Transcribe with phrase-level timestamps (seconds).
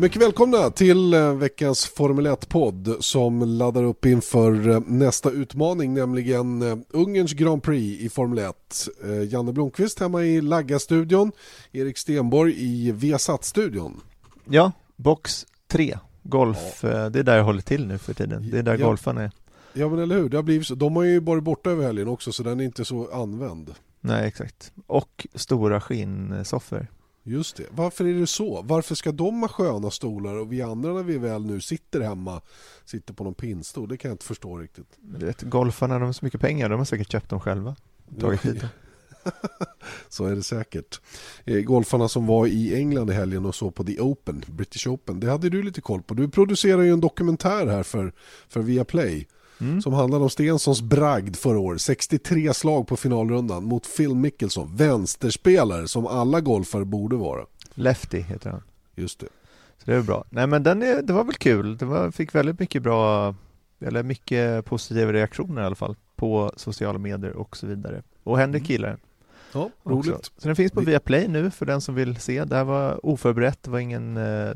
[0.00, 6.62] Mycket välkomna till eh, veckans Formel 1-podd som laddar upp inför eh, nästa utmaning, nämligen
[6.62, 8.54] eh, Ungerns Grand Prix i Formel 1.
[9.04, 11.32] Eh, Janne Blomqvist hemma i Lagga-studion,
[11.72, 14.00] Erik Stenborg i Viasat-studion.
[14.44, 18.50] Ja, box 3, golf, eh, det är där jag håller till nu för tiden.
[18.50, 18.86] Det är där Ja.
[18.86, 19.30] golfarna är.
[19.72, 20.74] Ja men eller hur, det har blivit så.
[20.74, 23.74] de har ju varit borta över helgen också så den är inte så använd.
[24.00, 24.72] Nej, exakt.
[24.86, 26.86] Och stora skinnsoffor.
[27.28, 28.62] Just det, varför är det så?
[28.62, 32.40] Varför ska de ha sköna stolar och vi andra när vi väl nu sitter hemma
[32.84, 33.88] sitter på någon pinnstol?
[33.88, 34.98] Det kan jag inte förstå riktigt.
[35.00, 37.76] Vet, golfarna, de har så mycket pengar, de har säkert köpt dem själva.
[38.20, 38.68] Tagit hit dem.
[40.08, 41.00] Så är det säkert.
[41.44, 45.20] Eh, golfarna som var i England i helgen och så på The Open, British Open,
[45.20, 46.14] det hade du lite koll på.
[46.14, 48.12] Du producerar ju en dokumentär här för,
[48.48, 49.26] för Viaplay
[49.60, 49.82] Mm.
[49.82, 51.80] som handlar om Stensons bragd förra året.
[51.80, 57.46] 63 slag på finalrundan mot Phil Mickelson, vänsterspelare som alla golfare borde vara.
[57.74, 58.62] Lefty heter han.
[58.94, 59.26] Just det.
[59.78, 60.24] Så det är bra.
[60.30, 61.76] Nej men den är, det var väl kul.
[61.76, 63.34] Det var, fick väldigt mycket bra,
[63.80, 68.02] eller mycket positiva reaktioner i alla fall på sociala medier och så vidare.
[68.24, 68.98] Och Henrik gillar den
[69.52, 70.10] Ja, också.
[70.10, 70.24] roligt.
[70.38, 72.44] Så den finns på Vi- Viaplay nu för den som vill se.
[72.44, 74.50] Det här var oförberett, det var ingen eh,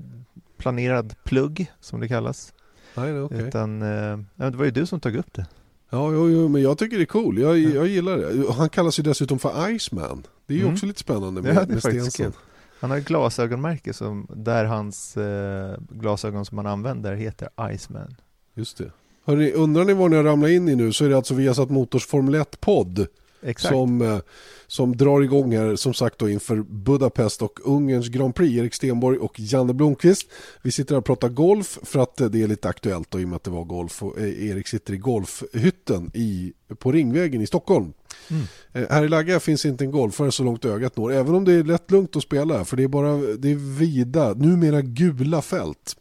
[0.56, 2.52] planerad plugg som det kallas.
[2.94, 3.41] Nej, okej.
[3.41, 5.46] Utan, eh, ja, det var ju du som tog upp det.
[5.91, 7.38] Ja, jo, jo, men jag tycker det är cool.
[7.38, 8.52] Jag, jag gillar det.
[8.52, 10.27] Han kallas ju dessutom för Iceman.
[10.47, 10.74] Det är ju Mm.
[10.74, 12.32] också lite spännande Ja, med, är med Stensson.
[12.80, 18.16] Han har ett glasögonmärke som, där hans eh, glasögon som han använder heter Iceman.
[18.54, 18.91] Just det.
[19.25, 21.70] Hörrni, undrar ni vad ni har ramlat in i nu så är det alltså Viasat
[21.70, 23.06] Motors Formel 1-podd
[23.42, 23.74] Exakt.
[23.74, 24.18] som, eh,
[24.66, 28.58] som drar igång här som sagt då inför Budapest och Ungerns Grand Prix.
[28.58, 30.30] Erik Stenborg och Janne Blomqvist.
[30.62, 33.24] Vi sitter här och pratar golf för att eh, det är lite aktuellt då, i
[33.24, 37.40] och med att det var golf och eh, Erik sitter i golfhytten i, på Ringvägen
[37.40, 37.92] i Stockholm.
[38.28, 38.86] Mm.
[38.90, 41.62] Här i Lagga finns inte en golfare så långt ögat når, även om det är
[41.62, 45.96] rätt lugnt att spela för det är bara det är vida, numera gula fält.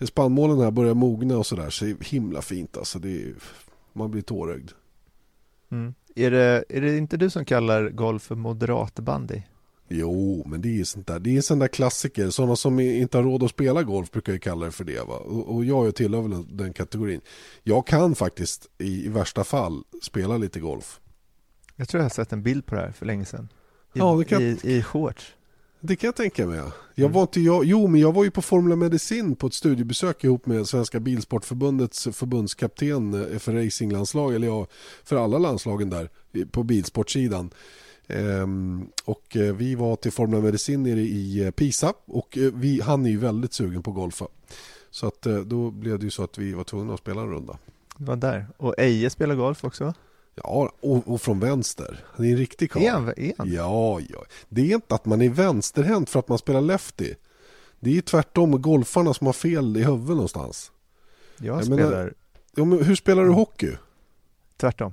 [0.00, 2.98] Spannmålen här börjar mogna och sådär, så det är himla fint alltså.
[2.98, 3.34] Det är,
[3.92, 4.70] man blir tårögd.
[5.72, 5.94] Mm.
[6.16, 9.42] Är, det, är det inte du som kallar golf för moderatbandy?
[9.88, 11.18] Jo, men det är sånt där.
[11.18, 12.30] Det är där klassiker.
[12.30, 14.98] Sådana som inte har råd att spela golf brukar ju kalla det för det.
[15.08, 15.16] Va?
[15.16, 17.20] Och, och jag tillhör väl den, den kategorin.
[17.62, 21.00] Jag kan faktiskt i, i värsta fall spela lite golf.
[21.76, 23.48] Jag tror jag har sett en bild på det här för länge sedan.
[23.94, 25.34] I, Ja, kan- i, i shorts.
[25.84, 26.56] Det kan jag tänka mig.
[26.58, 26.72] ja.
[26.94, 27.12] Jag Mm.
[27.14, 30.46] var inte jag, jo, men jag var ju på Formula Medicin på ett studiebesök ihop
[30.46, 34.66] med Svenska Bilsportförbundets förbundskapten eh, för racinglandslag, eller ja,
[35.04, 36.08] för alla landslagen där
[36.50, 37.50] på bilsportsidan.
[38.06, 43.06] Ehm, och eh, vi var till Formula Medicin nere i eh, Pisa och vi, han
[43.06, 44.26] är ju väldigt sugen på golfa.
[44.90, 47.58] Så att då blev det ju så att vi var tvungna att spela en runda.
[47.96, 48.46] Det var där.
[48.56, 49.94] Och Eje spelar golf också.
[50.34, 52.04] Ja, och, och från vänster.
[52.12, 52.82] Han är en riktig karl.
[52.82, 52.90] Är
[53.38, 53.52] han?
[53.52, 54.24] Ja, ja.
[54.48, 57.14] Det är inte att man är vänsterhänt för att man spelar lefty.
[57.80, 60.72] Det är ju tvärtom golfarna som har fel i huvudet någonstans.
[61.38, 62.14] Jag Jag spelar menar-
[62.54, 63.70] Ja, men hur spelar du hockey?
[64.56, 64.92] tvärtom.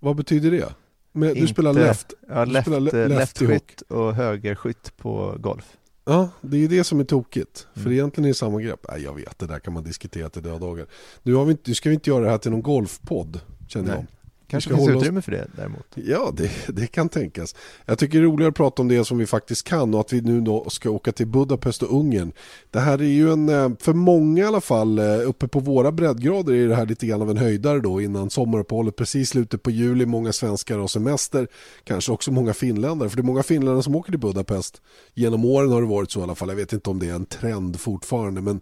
[0.00, 0.74] Vad betyder det?
[1.12, 2.12] Men, du Inte- spelar left.
[2.28, 5.76] Ja, Du left, spelar le- eh, lefty leftskytt och högerskytt på golf.
[6.04, 7.66] Ja, det är ju det som är tokigt.
[7.74, 7.92] För Mm.
[7.92, 8.86] egentligen är det samma grepp.
[8.90, 10.86] Nej, jag vet, det där kan man diskutera till döddagar.
[11.22, 13.88] Nu, har vi inte, nu ska vi inte göra det här till någon golfpodd, känner
[13.88, 13.96] Nej.
[13.96, 14.06] jag.
[14.54, 15.86] Kanske finns oss- utrymme för det däremot.
[15.94, 17.54] Ja, det, det kan tänkas.
[17.86, 20.12] Jag tycker det är roligare att prata om det som vi faktiskt kan och att
[20.12, 22.32] vi nu då ska åka till Budapest och Ungern.
[22.70, 25.92] Det här är ju en, eh, för många i alla fall, eh, uppe på våra
[25.92, 28.96] breddgrader är det här lite grann av en höjdare då innan sommaruppehållet.
[28.96, 31.48] Precis slutet på juli, många svenskar har semester,
[31.84, 33.08] kanske också många finländare.
[33.10, 34.82] För det är många finländare som åker till Budapest.
[35.14, 36.48] Genom åren har det varit så i alla fall.
[36.48, 38.60] Jag vet inte om det är en trend fortfarande, men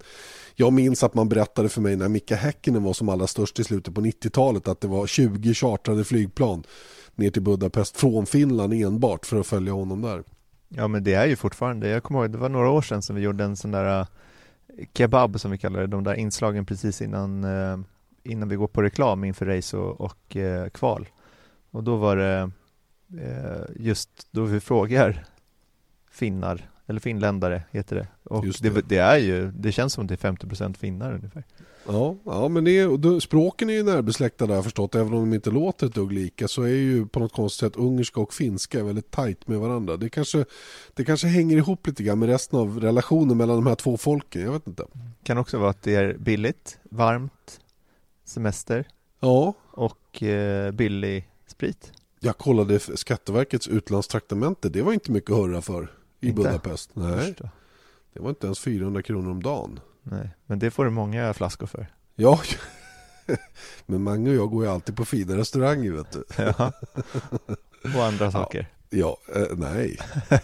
[0.55, 3.64] jag minns att man berättade för mig när Mika Häkkinen var som allra störst i
[3.64, 6.64] slutet på 90-talet att det var 20 chartrade flygplan
[7.14, 10.23] ner till Budapest från Finland enbart för att följa honom där.
[10.69, 13.17] Ja men det är ju fortfarande, jag kommer ihåg det var några år sedan som
[13.17, 14.06] vi gjorde en sån där eh,
[14.94, 17.79] kebab som vi kallar det, de där inslagen precis innan, eh,
[18.23, 21.08] innan vi går på reklam inför race och, och eh, kval.
[21.70, 22.50] Och då var det
[23.76, 25.25] just då vi frågar
[26.11, 28.70] finnar, eller finländare heter det, Och det.
[28.70, 28.88] det.
[28.88, 31.44] Det, är ju, det känns som det är 50% finnar ungefär.
[31.87, 34.94] Ja, ja men det är, språken är ju närbesläktade har jag förstått.
[34.94, 37.76] Även om de inte låter ett dugg lika så är ju på något konstigt sätt
[37.76, 39.96] ungerska och finska väldigt tajt med varandra.
[39.96, 40.44] Det kanske,
[40.94, 44.43] det kanske hänger ihop lite grann med resten av relationen mellan de här två folken.
[44.43, 44.87] Jag vet inte.
[45.23, 47.61] Kan också vara att det är billigt, varmt,
[48.25, 48.88] semester
[49.20, 51.93] Ja, och eh, billig sprit.
[52.20, 54.69] jag kollade Skatteverkets utlandstraktamente.
[54.69, 55.90] Det var inte mycket att hurra för
[56.20, 56.43] i Inte?
[56.43, 56.90] Budapest.
[56.94, 57.34] Nej,
[58.12, 59.81] det var inte ens 400 kronor om dagen.
[60.02, 61.87] Nej, men det får du många flaskor för.
[62.14, 62.40] Ja,
[63.87, 66.25] men Mange och jag går ju alltid på fina restauranger vet du.
[66.37, 66.72] Ja.
[67.96, 68.66] och andra saker.
[68.90, 69.99] Ja, eh, nej,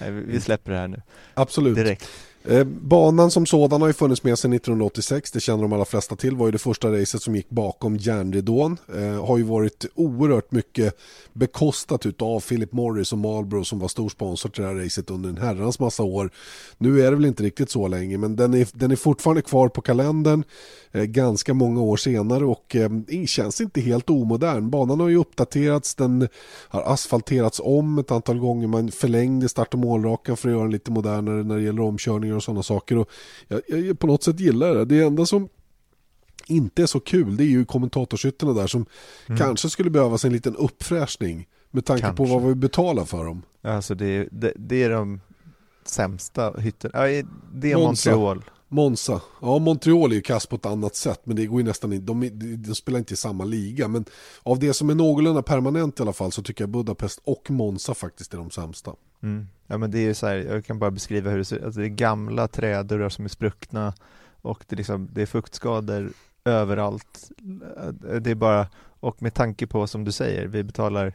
[0.00, 1.02] Nej, vi- vi släpper det här nu
[1.34, 1.74] absolut.
[1.76, 2.08] direkt.
[2.48, 6.16] Eh, banan som sådan har ju funnits med sedan 1986, det känner de allra flesta
[6.16, 6.36] till.
[6.36, 8.76] var ju det första racet som gick bakom järnridån.
[8.96, 10.96] Eh, har ju varit oerhört mycket
[11.32, 15.30] bekostat utav Philip Morris och Marlboro som var stor sponsor till det här racet under
[15.30, 16.30] en herrans massa år.
[16.78, 19.68] Nu är det väl inte riktigt så länge men den är, den är fortfarande kvar
[19.68, 20.44] på kalendern
[20.92, 24.70] eh, ganska många år senare och eh, känns inte helt omodern.
[24.70, 26.28] Banan har ju uppdaterats, den
[26.68, 30.72] har asfalterats om ett antal gånger, man förlängde start och målrakan för att göra den
[30.72, 32.98] lite modernare när det gäller omkörningar och sådana saker.
[32.98, 33.10] Och
[33.48, 34.84] jag, jag på något sätt gillar det.
[34.84, 35.48] Det enda som
[36.46, 38.86] inte är så kul det är ju kommentatorshytterna där som
[39.38, 42.34] kanske skulle behövas en liten uppfräschning med tanke på Kanske.
[42.34, 43.42] vad vi betalar för dem.
[43.62, 45.20] Alltså det, det, det är de
[45.84, 47.10] sämsta hytterna.
[47.10, 47.22] Ja,
[47.52, 48.10] det är Monza.
[48.10, 48.44] Montreal.
[48.74, 51.92] Monza, ja Montreal är ju kass på ett annat sätt men det går ju nästan
[51.92, 54.04] inte, de, de, spelar inte i samma liga men
[54.42, 57.94] av det som är någorlunda permanent i alla fall så tycker jag Budapest och Monza
[57.94, 58.94] faktiskt är de sämsta.
[59.22, 59.48] Mm.
[59.66, 61.64] Ja men det är ju så här, jag kan bara beskriva hur det ser ut.
[61.64, 63.94] Alltså det är gamla trädörrar som är spruckna
[64.42, 66.12] och det är, liksom, det är fuktskador
[66.44, 67.30] överallt.
[68.20, 68.68] Det är bara,
[69.00, 71.14] och med tanke på som du säger, vi betalar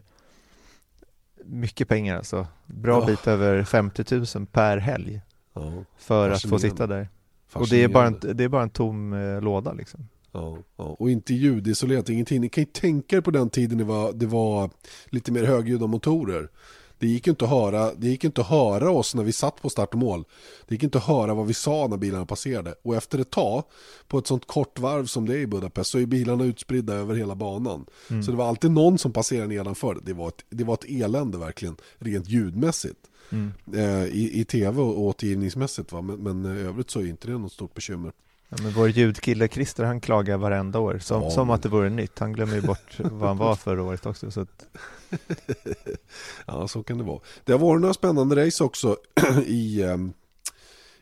[1.45, 2.47] mycket pengar alltså.
[2.65, 3.05] Bra Ja.
[3.05, 5.21] bit över 50 000 per helg
[5.53, 7.09] Ja, för att få sitta där.
[7.53, 10.07] Och det är, bara en, det är bara en tom eh, låda liksom.
[10.31, 12.41] Ja, ja, och inte ljudisolerat, ingenting.
[12.41, 14.69] Ni kan ju tänka er på den tiden det var, det var
[15.05, 16.49] lite mer högljudda motorer.
[16.99, 19.61] Det gick ju inte att höra, det gick inte att höra oss när vi satt
[19.61, 20.23] på start och mål.
[20.67, 22.75] Det gick inte att höra vad vi sa när bilarna passerade.
[22.83, 23.63] Och efter ett tag,
[24.07, 27.15] på ett sånt kort varv som det är i Budapest, så är bilarna utspridda över
[27.15, 27.85] hela banan.
[28.07, 29.97] Så det var alltid någon som passerade nedanför.
[30.03, 32.99] Det var ett, det var ett elände verkligen, rent ljudmässigt.
[33.73, 37.37] Eh, i, I tv och återgivningsmässigt va, men, men i övrigt så är inte det
[37.37, 38.11] något stort bekymmer.
[38.49, 41.69] Ja, men vår ljudkille Christer han klagar varenda år som, Ja, som men- att det
[41.69, 42.19] vore nytt.
[42.19, 44.31] Han glömmer ju bort vad han var förra året också.
[44.31, 44.65] Så att,
[46.45, 47.19] Ja, så kan det vara.
[47.43, 48.97] Det har varit några spännande race också
[49.45, 50.13] i, ehm,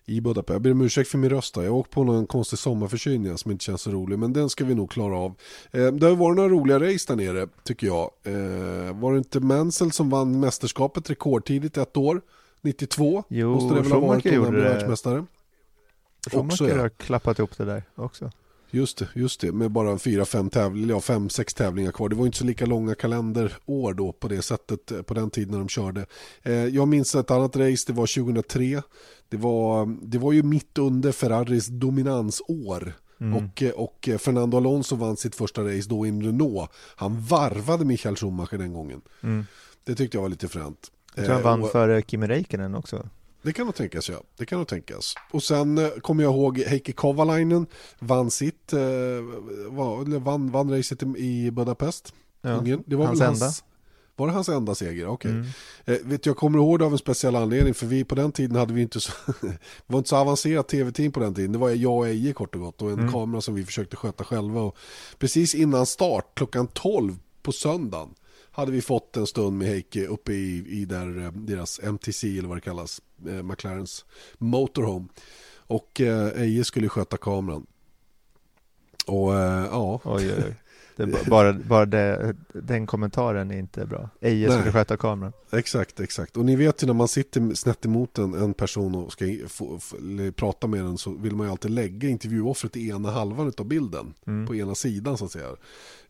[0.10, 0.54] i Budapest.
[0.54, 1.56] Jag ber om ursäkt för min röst.
[1.56, 4.66] Jag har åkt på någon konstig sommarförkylning som inte känns så rolig, men den ska
[4.66, 5.34] vi nog klara av.
[5.72, 8.12] Eh, det har varit några roliga race där nere, tycker jag.
[8.24, 12.22] Eh, var det inte Mansell som vann mästerskapet rekordtidigt ett år?
[12.62, 13.24] 92?
[13.28, 14.40] Jo, Måste det väl ha varit det.
[14.40, 15.26] världsmästare?
[16.32, 18.32] Schumacher har klappat ihop det där också.
[18.72, 22.10] Just det, just det, med bara fyra, fem tävlingar, ja, fem, sex tävlingar kvar.
[22.10, 25.52] Det var inte så lika långa kalenderår då på det sättet eh, på den tiden
[25.52, 26.06] när de körde.
[26.44, 28.82] Eh, jag minns ett annat race, det var 2003.
[29.30, 32.94] Det var, det var ju mitt under Ferraris dominansår.
[33.36, 36.72] Och, eh, och Fernando Alonso vann sitt första race då i en Renault.
[36.96, 39.02] Han varvade Michael Schumacher den gången.
[39.84, 40.92] Det tyckte jag var lite fränt.
[41.16, 43.10] Jag tror han vann och- före Kimi Räikkönen också.
[43.42, 44.22] Det kan nog tänkas ja.
[44.38, 45.14] Det kan nog tänkas.
[45.32, 47.68] Och sen eh, kommer jag ihåg Heikki Kovalainen
[48.00, 48.80] vann sitt, eh,
[49.70, 52.14] var, vann, vann racet i, Budapest.
[52.42, 52.84] Ja, Ungern.
[52.86, 53.46] Det var hans väl enda.
[53.46, 53.64] hans,
[54.16, 55.08] Var det hans enda seger?
[55.08, 55.32] Okej.
[55.32, 55.46] Mm.
[55.86, 58.56] Eh, vet jag kommer ihåg det av en speciell anledning för vi på den tiden
[58.58, 59.12] hade vi inte så,
[59.88, 61.52] var inte så avancerat tv-team på den tiden.
[61.52, 63.12] Det var jag och Eje kort och gott och en Mm.
[63.12, 64.62] kamera som vi försökte sköta själva.
[64.62, 64.78] Och
[65.20, 68.10] precis innan start klockan 12 på söndagen
[68.58, 72.48] hade vi fått en stund med Heikki uppe i, i där, eh, deras MTC eller
[72.48, 74.06] vad det kallas, eh, McLarens
[74.38, 75.08] motorhome.
[75.58, 77.66] Och eh, Eje skulle sköta kameran.
[79.06, 80.56] Och eh, ja, Oj, oj, oj.
[80.98, 84.10] Det bara bara det, den kommentaren är inte bra.
[84.22, 85.34] Eje skulle sköta kameran.
[85.52, 86.38] Exakt, exakt.
[86.38, 89.80] Och ni vet ju när man sitter snett emot en, en person och ska få,
[89.80, 89.96] få,
[90.36, 94.14] prata med den så vill man ju alltid lägga intervjuoffret i ena halvan av bilden.
[94.28, 94.48] Mm.
[94.48, 95.48] På ena sidan så att säga.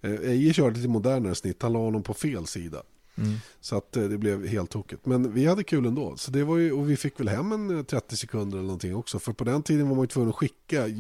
[0.01, 2.81] Eh, Eje körde lite modernare snitt, han la honom på fel sida.
[3.17, 3.37] Mm.
[3.61, 5.05] Så att eh, det blev helt tokigt.
[5.05, 6.17] Men vi hade kul ändå.
[6.17, 8.95] Så det var ju, och vi fick väl hem en eh, 30 sekunder eller någonting
[8.95, 9.19] också.
[9.19, 10.93] För på den tiden var man ju tvungen att skicka eh,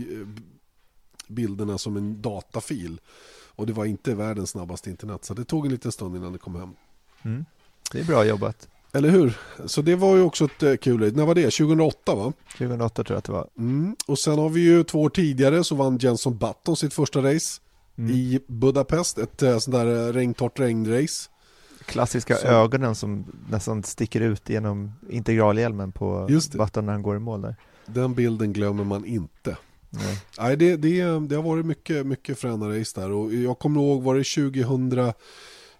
[1.27, 2.99] bilderna som en datafil.
[3.57, 5.25] Och det var inte världens snabbaste internet.
[5.25, 6.69] Så det tog en liten stund innan det kom hem.
[7.23, 7.45] Mm.
[7.91, 8.67] Det är bra jobbat.
[8.93, 9.37] Eller hur?
[9.65, 11.15] Så det var ju också ett eh, kul.
[11.15, 11.41] När var det?
[11.43, 12.33] 2008 va?
[12.57, 13.47] 2008 tror jag att det var.
[13.57, 13.95] Mm.
[14.07, 17.61] Och sen har vi ju två år tidigare så vann Jenson Button sitt första race
[17.99, 18.11] Mm.
[18.11, 19.17] i Budapest.
[19.17, 21.29] Ett eh, sånt där eh, regntorrt regnrace.
[21.85, 26.27] klassiska Så- ögonen som nästan sticker ut genom integralhjälmen på.
[26.53, 27.55] Button när han går i mål där.
[27.85, 29.57] Den bilden glömmer man inte.
[29.89, 30.17] Nej.
[30.39, 34.03] Nej, det, det, det har varit mycket, mycket fräna race där och jag kommer ihåg,
[34.03, 34.89] var det 2000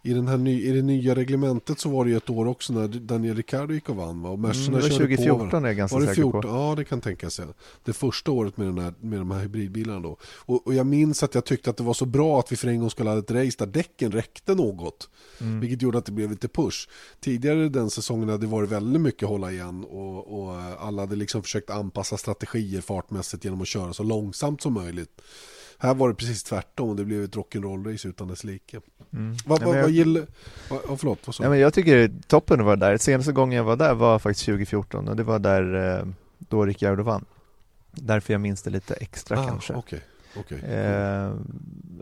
[0.07, 2.73] i, den här ny, i det nya reglementet så var det ju ett år också
[2.73, 4.29] när Daniel Ricciardo gick och vann va?
[4.29, 6.41] och Mm, Mercerna var körde på 2014 är jag ganska Var det säker 14?
[6.41, 6.47] på.
[6.47, 7.39] Ja, det kan tänkas.
[7.39, 7.45] Ja.
[7.83, 10.17] Det första året med, den här, med de här hybridbilarna då.
[10.23, 12.67] Och, och jag minns att jag tyckte att det var så bra att vi för
[12.67, 15.09] en gång skulle ha ett race där däcken räckte något.
[15.41, 15.59] Mm.
[15.59, 16.89] Vilket gjorde att det blev lite push.
[17.19, 21.43] Tidigare den säsongen hade det varit väldigt mycket hålla igen och, och alla hade liksom
[21.43, 25.21] försökt anpassa strategier fartmässigt genom att köra så långsamt som möjligt.
[25.77, 28.79] Här var det precis tvärtom det blev ett rock'n'roll-race utan dess like.
[29.13, 29.35] Mm.
[29.45, 30.25] Vad Ja, vad men vad jag, gillar...
[30.69, 31.51] vad- Ja, förlåt, vad sa ja, du?
[31.51, 32.97] men jag tycker toppen att vara där.
[32.97, 36.05] Senaste gången jag var där var faktiskt 2014 och det var där eh,
[36.39, 37.25] då Ricciardo vann.
[37.91, 39.73] Därför jag minns det lite extra Ah, kanske.
[39.73, 40.01] Okej,
[40.39, 40.59] okej.
[40.59, 41.31] Eh,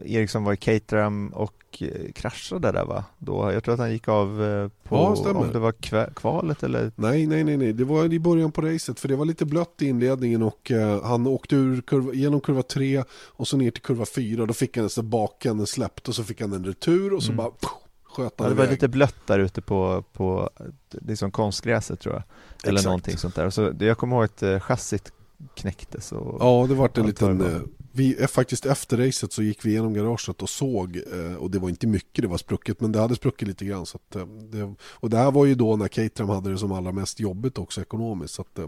[0.05, 3.03] Eriksson var i Caterham och eh, kraschade där va?
[3.17, 5.39] Då, jag tror att han gick av eh, på, Ja, stämmer.
[5.39, 6.91] om det var kva- kvalet eller?
[6.95, 9.75] Nej, nej, nej, nej, det var i början på racet för det var lite blött
[9.81, 13.81] i inledningen och eh, han åkte ur kurva, genom kurva 3 och så ner till
[13.83, 17.23] kurva 4 då fick han så baken släppt och så fick han en retur och
[17.23, 17.37] så Mm.
[17.37, 17.69] bara pff,
[18.03, 18.73] sköt Ja, han det var iväg.
[18.73, 20.49] lite blött där ute på, på
[20.89, 22.23] liksom konstgräset tror jag.
[22.63, 22.85] Eller Exakt.
[22.85, 23.49] någonting sånt där.
[23.49, 25.11] Så det, jag kommer ihåg att eh, chassit
[25.55, 27.61] knäcktes och Ja, det var en liten...
[27.95, 31.59] Vi, eh, faktiskt efter racet så gick vi igenom garaget och såg, eh, och det
[31.59, 33.85] var inte mycket det var sprucket, men det hade spruckit lite grann.
[33.85, 36.91] Så eh, det, och det här var ju då när Caterham hade det som allra
[36.91, 38.33] mest jobbigt också ekonomiskt.
[38.33, 38.67] Så att, eh,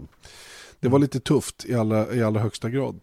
[0.80, 3.00] det var lite tufft i allra, i allra högsta grad.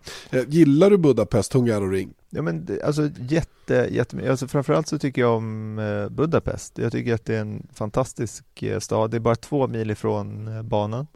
[0.48, 2.14] Gillar du Budapest, Hungaroring?
[2.30, 5.76] Ja men det- alltså jätte, jätte alltså framförallt så tycker jag om
[6.12, 6.78] Budapest.
[6.78, 8.44] Jag tycker att det är en fantastisk
[8.80, 9.12] stad.
[9.12, 11.08] Det är bara två mil ifrån banan.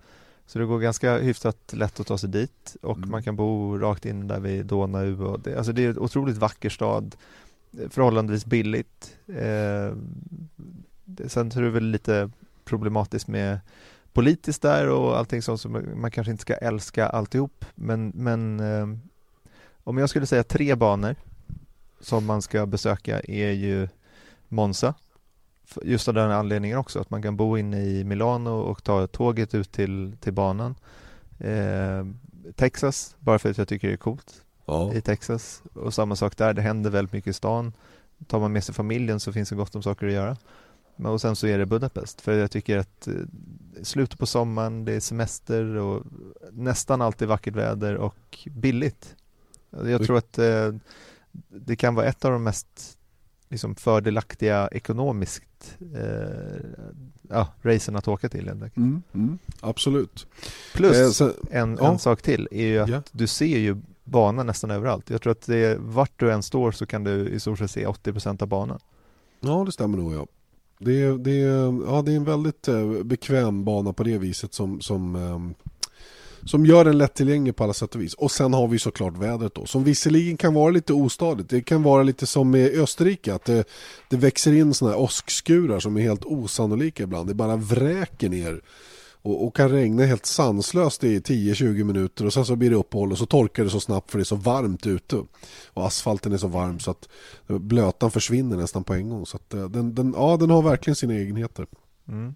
[0.50, 3.12] Så det går ganska hyfsat lätt att ta sig dit och Mm.
[3.12, 5.24] man kan bo rakt in där vid Donau.
[5.26, 7.16] Och det, alltså det är en otroligt vacker stad.
[7.80, 9.18] eh, Förhållandevis billigt.
[9.28, 9.94] Eh,
[11.28, 12.30] sen är det väl lite
[12.66, 13.60] problematiskt med
[14.14, 17.66] politiskt där och allting sånt som man kanske inte ska älska alltihop.
[17.76, 18.88] Men, men eh,
[19.84, 21.16] om jag skulle säga tre banor
[22.02, 23.88] som man ska besöka är ju
[24.48, 24.94] Monza.
[25.84, 29.56] Just av den anledningen också, att man kan bo inne i Milano och ta tåget
[29.56, 30.76] ut till, till banan.
[31.40, 32.06] Eh,
[32.56, 34.94] Texas, bara för att jag tycker det är coolt Ja.
[34.94, 35.64] i Texas.
[35.74, 37.74] Och samma sak där, det händer väldigt mycket i stan.
[38.28, 40.38] Tar man med sig familjen så finns det gott om saker att göra.
[40.96, 43.14] Men och sen så är det Budapest, för jag tycker att eh,
[43.84, 46.04] slutet på sommaren, det är semester och
[46.52, 49.16] nästan alltid vackert väder och billigt.
[49.70, 50.74] Jag tror att eh,
[51.50, 52.98] det kan vara ett av de mest
[53.50, 56.60] liksom, fördelaktiga ekonomiskt eh,
[57.30, 58.48] ja, racen att åka till.
[58.48, 60.28] Mm, mm, absolut.
[60.74, 61.92] Plus Eh, sen, en, ja.
[61.92, 63.02] en sak till är ju att Ja.
[63.12, 65.10] du ser ju banan nästan överallt.
[65.10, 67.86] Jag tror att det vart du än står så kan du i stort sett se
[67.86, 68.80] 80% av banan.
[69.40, 70.28] ja, det stämmer nog ja.
[70.82, 71.36] Det är, det,
[71.92, 75.54] ja, det är en väldigt eh, bekväm bana på det viset som, som, ehm,
[76.46, 78.14] som gör den lättillgänglig på alla sätt och vis.
[78.14, 81.50] Och sen har vi såklart vädret då, som visserligen kan vara lite ostadigt.
[81.50, 83.64] Det kan vara lite som i Österrike, att det,
[84.10, 87.28] det växer in sådana här åskskurar som är helt osannolika ibland.
[87.28, 88.62] Det bara vräker ner
[89.22, 93.12] och, och kan regna helt sanslöst i 10-20 minuter och sen så blir det uppehåll
[93.12, 95.24] och så torkar det så snabbt för det är så varmt ute.
[95.68, 97.08] Och asfalten är så varm så att
[97.48, 99.26] blötan försvinner nästan på en gång.
[99.26, 101.68] Så att, eh, den, den, ja, den har verkligen sina egenheter.
[102.08, 102.36] Mm.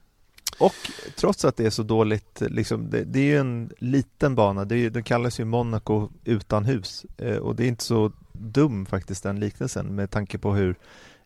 [0.59, 0.73] Och
[1.15, 4.75] trots att det är så dåligt, liksom, det, det är ju en liten bana, det,
[4.75, 7.05] är, ju- den kallas ju Monaco utan hus.
[7.17, 10.75] Eh, och det är inte så dum faktiskt den liknelsen med tanke på hur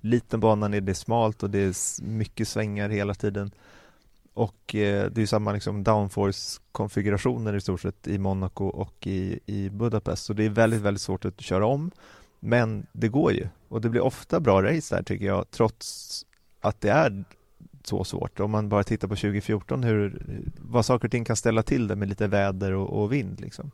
[0.01, 3.51] liten banan är, det är smalt och det är mycket svängar hela tiden.
[4.33, 9.39] Och eh, det är ju samma liksom downforce-konfigurationer i stort sett i Monaco och i,
[9.45, 10.25] i Budapest.
[10.25, 11.91] Så det är väldigt, väldigt svårt att köra om.
[12.39, 13.47] Men det går ju.
[13.67, 16.25] Och det blir ofta bra race där tycker jag trots
[16.61, 17.23] att det är
[17.87, 18.39] så svårt.
[18.39, 20.21] Om man bara tittar på 2014 hur,
[20.57, 23.71] vad saker och ting kan ställa till det med lite väder och, och vind liksom.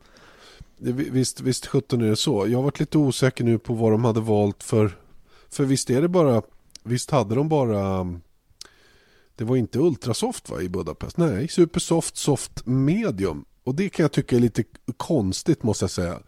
[0.77, 2.48] Visst, visst 17 är det så.
[2.48, 4.98] Jag har varit lite osäker nu på vad de hade valt för...
[5.50, 6.41] För visst är det bara...
[6.84, 8.13] Visst hade de bara...
[9.36, 11.17] Det var inte ultrasoft va, i Budapest?
[11.17, 13.46] Nej, supersoft, soft, medium.
[13.63, 14.63] Och det kan jag tycka är lite
[14.98, 16.20] konstigt måste jag säga.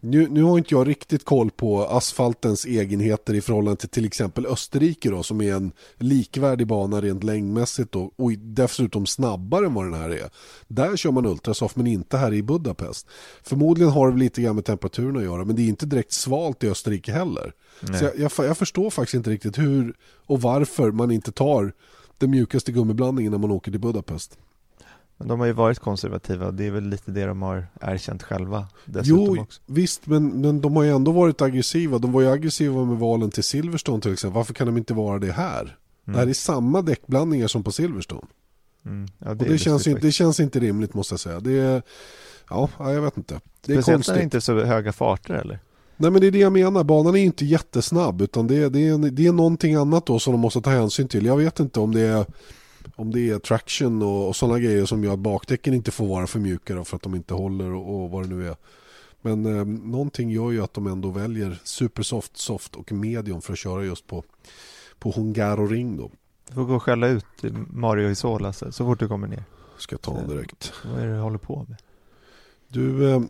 [0.00, 4.46] Nu, nu har inte jag riktigt koll på asfaltens egenheter i förhållande till till exempel
[4.46, 9.84] Österrike då, som är en likvärdig bana rent längdmässigt då, och dessutom snabbare än vad
[9.84, 10.30] den här är.
[10.68, 13.06] Där kör man ultrasoft men inte här i Budapest.
[13.42, 16.64] Förmodligen har det lite grann med temperaturen att göra men det är inte direkt svalt
[16.64, 17.52] i Österrike heller.
[17.80, 17.98] Nej.
[17.98, 19.94] Så jag, jag, jag förstår faktiskt inte riktigt hur
[20.26, 21.72] och varför man inte tar
[22.18, 24.38] den mjukaste gummiblandningen när man åker till Budapest.
[25.16, 28.66] Men de har ju varit konservativa det är väl lite det de har erkänt själva
[28.84, 29.60] dessutom Jo, också.
[29.66, 31.98] visst, men, men de har ju ändå varit aggressiva.
[31.98, 34.34] De var ju aggressiva med valen till Silverstone till exempel.
[34.36, 35.76] Varför kan de inte vara det här?
[36.04, 38.26] Det här är samma däckblandningar som på Silverstone.
[38.86, 39.08] Mm.
[39.18, 41.40] Ja, och det, känns inte, det känns inte rimligt måste jag säga.
[41.40, 41.82] Det är,
[42.50, 43.34] ja, jag vet inte.
[43.34, 44.12] Det är Speciellt konstigt.
[44.12, 45.58] när det inte är så höga farter eller?
[45.96, 48.88] Nej men det är det jag menar, banan är inte jättesnabb utan det är, det
[48.88, 51.26] är, det är någonting annat då som de måste ta hänsyn till.
[51.26, 52.26] Jag vet inte om det är
[52.96, 56.26] om det är traction och, och sådana grejer som gör att bakdäcken inte får vara
[56.26, 58.56] för mjuka för att de inte håller och, och vad det nu är.
[59.22, 63.58] Men eh, någonting gör ju att de ändå väljer supersoft, soft och medium för att
[63.58, 64.24] köra just på,
[64.98, 66.10] på Hungaro Ring då.
[66.48, 67.24] Du får gå och skälla ut
[67.70, 69.44] Mario Isola så, så fort du kommer ner.
[69.78, 70.72] Ska ta honom direkt.
[70.84, 71.76] Vad är det du håller på med?
[72.68, 73.22] Du, eh,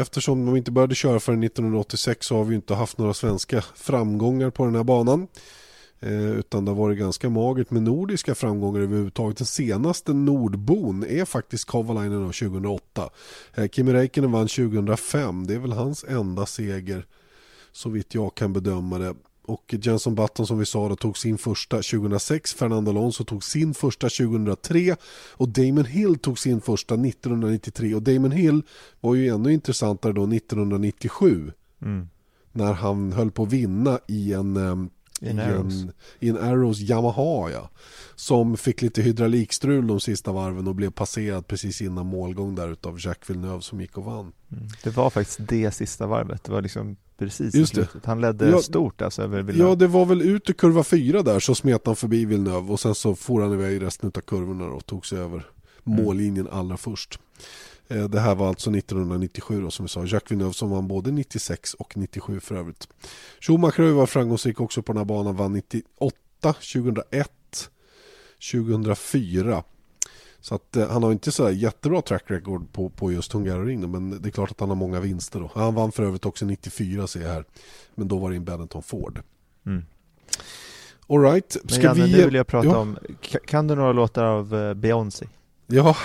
[0.00, 4.50] eftersom de inte började köra förrän 1986 så har vi inte haft några svenska framgångar
[4.50, 5.28] på den här banan.
[6.04, 9.38] Eh, utan det har varit ganska magert med nordiska framgångar överhuvudtaget.
[9.38, 13.10] Den senaste nordbon är faktiskt Kovalainen 2008.
[13.54, 15.46] Eh, Kimi Räikkönen vann 2005.
[15.46, 17.06] Det är väl hans enda seger
[17.72, 19.14] så vitt jag kan bedöma det.
[19.46, 23.74] Och Jenson Button som vi sa då, tog sin första 2006, Fernando Alonso tog sin
[23.74, 24.96] första 2003
[25.30, 28.62] och Damon Hill tog sin första 1993 och Damon Hill
[29.00, 32.08] var ju ännu intressantare då 1997 mm.
[32.52, 34.90] när han höll på att vinna i en um,
[35.20, 35.74] i en, Arrows.
[36.20, 37.70] I en Arrows Yamaha ja.
[38.14, 42.98] Som fick lite hydraulikstrul de sista varven och blev passerad precis innan målgång där utav
[43.00, 44.32] Jacques Villeneuve som gick och vann.
[44.52, 44.68] Mm.
[44.82, 46.44] Det var faktiskt det sista varvet.
[46.44, 47.88] Det var liksom precis Just det.
[48.04, 49.70] Han ledde ja, stort alltså över Villeneuve.
[49.70, 52.80] Ja, det var väl ut i kurva fyra där så smet han förbi Villeneuve och
[52.80, 55.46] sen så for han iväg resten av kurvorna och tog sig över
[55.86, 56.04] mm.
[56.04, 57.18] mållinjen allra först.
[57.88, 60.04] Eh, det här var alltså 1997 då, som vi sa.
[60.04, 62.88] Jacques Villeneuve som vann både 96 och 97 för övrigt.
[63.40, 65.36] Schumacher var framgångsrik också på den här banan.
[65.36, 67.30] Vann 98, 2001,
[68.52, 69.64] 2004.
[70.40, 74.22] Så att eh, han har inte så jättebra track record på, på just Hungaroring men
[74.22, 75.50] det är klart att han har många vinster då.
[75.54, 77.44] Han vann för övrigt också 94 ser jag här.
[77.94, 79.22] Men då var det en Benetton Ford.
[79.66, 79.84] Mm.
[81.06, 82.12] Alright, ska men Janne, vi...
[82.12, 82.78] nu vill jag prata ja.
[82.78, 82.98] om,
[83.46, 85.26] kan du några låtar av uh, Beyoncé?
[85.66, 85.96] Ja,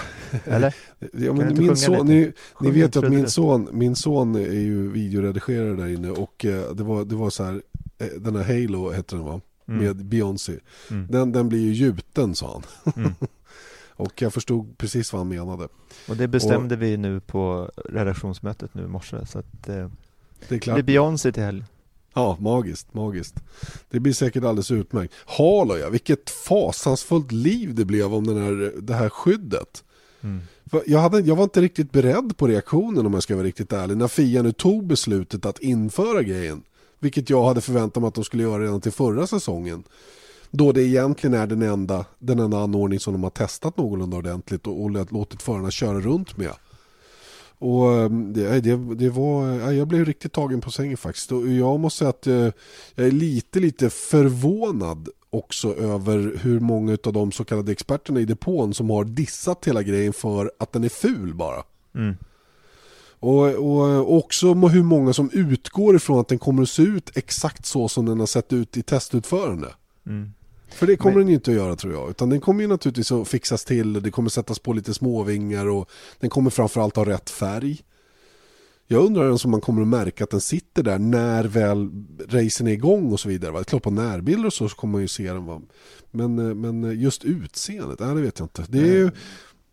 [0.45, 0.75] Eller?
[1.13, 4.91] ja men min son, ni, ni vet ju att min son, min son är ju
[4.91, 7.61] videoredigerare där inne och eh, det, var, det var så här,
[7.97, 9.41] eh, den här Halo heter den va?
[9.67, 9.85] Mm.
[9.85, 10.53] Med Beyoncé.
[10.91, 11.07] Mm.
[11.09, 12.93] Den, den blir ju gjuten sa han.
[12.95, 13.11] Mm.
[13.89, 15.67] och jag förstod precis vad han menade.
[16.09, 19.87] Och det bestämde och, vi nu på redaktionsmötet nu i morse så att eh,
[20.47, 20.77] det är klart.
[20.77, 21.63] Det blir Beyoncé till helg.
[22.13, 23.35] Ja, magiskt, magiskt.
[23.89, 25.13] Det blir säkert alldeles utmärkt.
[25.25, 29.83] Halo ja, vilket fasansfullt liv det blev om den här, det här skyddet.
[30.21, 30.41] Mm.
[30.85, 33.97] Jag, hade, jag var inte riktigt beredd på reaktionen om jag ska vara riktigt ärlig.
[33.97, 36.63] När Fia nu tog beslutet att införa grejen.
[36.99, 39.83] Vilket jag hade förväntat mig att de skulle göra redan till förra säsongen.
[40.51, 44.67] Då det egentligen är den enda, den enda anordning som de har testat någorlunda ordentligt
[44.67, 46.53] och, och låtit förarna köra runt med.
[47.59, 51.31] Och ehm, det, det, det var, jag blev riktigt tagen på sängen faktiskt.
[51.31, 52.51] Och jag måste säga att eh,
[52.95, 58.25] jag är lite, lite förvånad också över hur många av de så kallade experterna i
[58.25, 61.63] depån som har dissat hela grejen för att den är ful bara.
[61.95, 62.15] Mm.
[63.19, 67.65] Och, och, också hur många som utgår ifrån att den kommer att se ut exakt
[67.65, 69.67] så som den har sett ut i testutförande.
[70.05, 70.33] Mm.
[70.71, 71.21] För det kommer Men...
[71.21, 72.09] den ju inte att göra tror jag.
[72.09, 74.01] Utan den kommer ju naturligtvis att fixas till.
[74.01, 77.81] Det kommer sättas på lite småvingar och den kommer framförallt ha rätt färg.
[78.91, 81.89] Jag undrar ens om man kommer att märka att den sitter där när väl
[82.27, 83.51] racen är igång och så vidare.
[83.51, 83.63] Va?
[83.63, 85.45] Klart på närbilder och så, så kommer man ju se den.
[85.45, 85.61] Va?
[86.11, 88.65] Men, eh, men just utseendet, nej, det vet jag inte.
[88.69, 89.11] Det, är ju,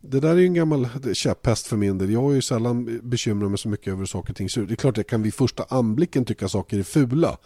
[0.09, 2.11] det där är ju en gammal käpphäst för min del.
[2.11, 4.69] Jag har ju sällan bekymrat mig så mycket över hur saker och ting ser ut.
[4.69, 7.39] Det är klart det jag kan vid första anblicken tycka saker är fula.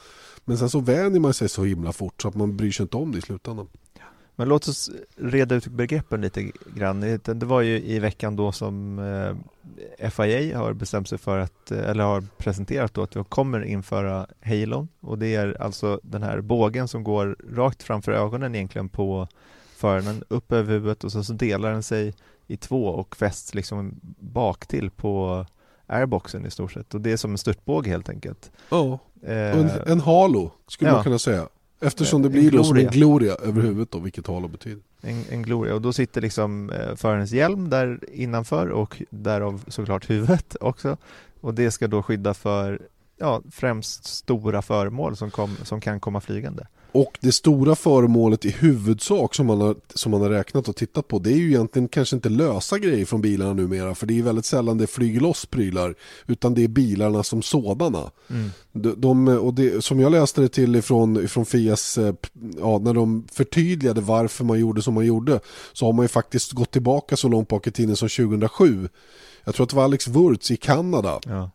[0.44, 2.96] Men sen så vänjer man sig så himla fort så att man bryr sig inte
[2.96, 3.68] om det i slutändan.
[4.36, 7.00] Men låt oss reda ut begreppen lite grann.
[7.24, 8.98] Det var ju i veckan då som
[9.98, 13.64] eh, FIA har bestämt sig för att, eh, eller har presenterat då att vi kommer
[13.64, 18.88] införa Halon och det är alltså den här bågen som går rakt framför ögonen egentligen
[18.88, 19.28] på
[19.76, 22.14] föraren upp över huvudet och sen så delar den sig
[22.50, 25.46] i två och fästs liksom bak till på
[25.86, 28.50] airboxen i stort sett och det är som en störtbåge helt enkelt.
[28.70, 30.94] Ja, eh, en, en halo skulle ja.
[30.94, 31.48] man kunna säga.
[31.80, 34.82] Eftersom det blir då som en gloria över huvudet då, vilket halo betyder.
[35.00, 40.10] En, en gloria och då sitter liksom eh, förarens hjälm där innanför och därav såklart
[40.10, 40.96] huvudet också.
[41.40, 42.80] Och det ska då skydda för
[43.16, 46.66] ja, främst stora föremål som, kom, som kan komma flygande.
[46.92, 51.08] Och det stora föremålet i huvudsak som man, har, som man har räknat och tittat
[51.08, 54.22] på det är ju egentligen kanske inte lösa grejer från bilarna numera för det är
[54.22, 55.94] väldigt sällan det flyger loss prylar
[56.26, 58.10] utan det är bilarna som sådana.
[58.30, 58.50] Mm.
[58.72, 62.14] De, de, och det, som jag läste det till ifrån, ifrån Fias, eh,
[62.58, 65.40] ja, när de förtydligade varför man gjorde som man gjorde
[65.72, 68.88] så har man ju faktiskt gått tillbaka så långt bak i tiden som 2007.
[69.44, 71.20] Jag tror att det var Alex Wurz i Kanada.
[71.26, 71.50] Ja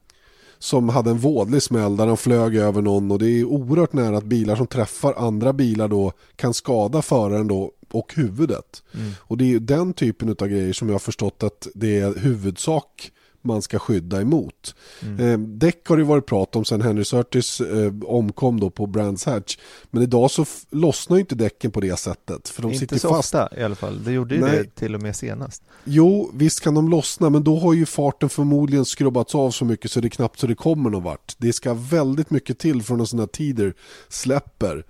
[0.60, 4.18] som hade en vådlig smäll där han flög över någon och det är oerhört nära
[4.18, 8.84] att bilar som träffar andra bilar då kan skada föraren då och huvudet.
[8.94, 9.12] Mm.
[9.20, 13.12] Och det är den typen av grejer som jag har förstått att det är huvudsak
[13.46, 14.76] man ska skydda emot.
[15.02, 15.20] Mm.
[15.20, 19.26] Eh, däck har det varit prat om sen Henry Surtis eh, omkom då på Brands
[19.26, 19.58] Hatch.
[19.92, 22.50] Men idag så lossnar ju inte däcken på det sättet.
[22.50, 23.36] För de inte sitter så fast.
[23.36, 24.04] ofta i alla fall.
[24.04, 24.58] Det gjorde ju Nej.
[24.58, 25.64] det till och med senast.
[25.84, 29.92] Jo, visst kan de lossna men då har ju farten förmodligen skrubbats av så mycket
[29.92, 31.36] så det är knappt så det kommer någon vart.
[31.38, 33.74] Det ska väldigt mycket till från en sån här tider
[34.10, 34.86] släpper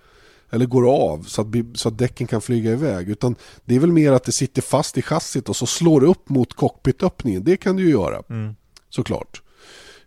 [0.56, 3.10] eller går av så att, så att däcken kan flyga iväg.
[3.10, 6.08] Utan det är väl mer att det sitter fast i chassit och så slår det
[6.08, 7.44] upp mot cockpitöppningen.
[7.44, 8.56] Det kan det ju göra, mm.
[8.90, 9.42] såklart.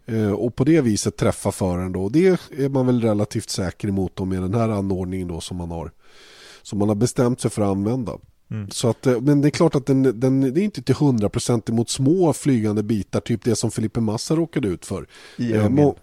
[0.06, 2.08] Eh, och på det viset träffa föraren då.
[2.08, 2.26] Det
[2.58, 5.92] är man väl relativt säker emot då med den här anordningen då som man har.
[6.62, 8.12] Som man har bestämt sig för att använda.
[8.50, 8.70] Mm.
[8.70, 11.70] Så att, eh, men det är klart att den, den det är inte till 100%
[11.70, 15.06] emot små flygande bitar, typ det som Felipe Massa råkade ut för.
[15.36, 15.94] I eh, Ungern,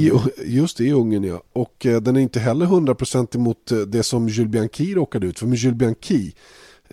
[0.00, 0.10] I,
[0.44, 1.42] just det, i Ungern ja.
[1.52, 5.38] Och eh, den är inte heller 100% emot eh, det som Jules Bianchi råkade ut
[5.38, 5.46] för.
[5.46, 6.32] Men Jules Bianchi,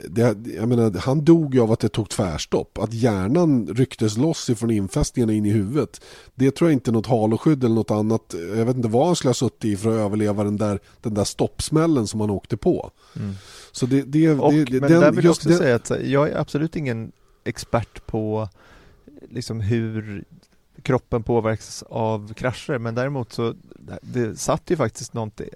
[0.05, 2.77] det, jag menar, han dog ju av att det tog tvärstopp.
[2.77, 6.01] Att hjärnan rycktes loss ifrån infästningarna in i huvudet.
[6.36, 8.36] Det tror jag inte är något haloskydd eller något annat.
[8.55, 11.13] Jag vet inte vad han skulle ha suttit i för att överleva den där, den
[11.13, 12.91] där stoppsmällen som han åkte på.
[13.15, 13.33] Mm.
[13.71, 15.57] Så det, det, och, det, men den, där vill jag också den...
[15.57, 17.12] säga att jag är absolut ingen
[17.43, 18.49] expert på
[19.29, 20.23] liksom hur
[20.81, 23.53] kroppen påverkas av krascher men däremot så
[24.01, 25.49] det satt ju faktiskt någonting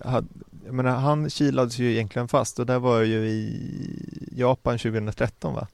[0.65, 5.67] jag menar, han kilades ju egentligen fast och det var ju i Japan 2013 va?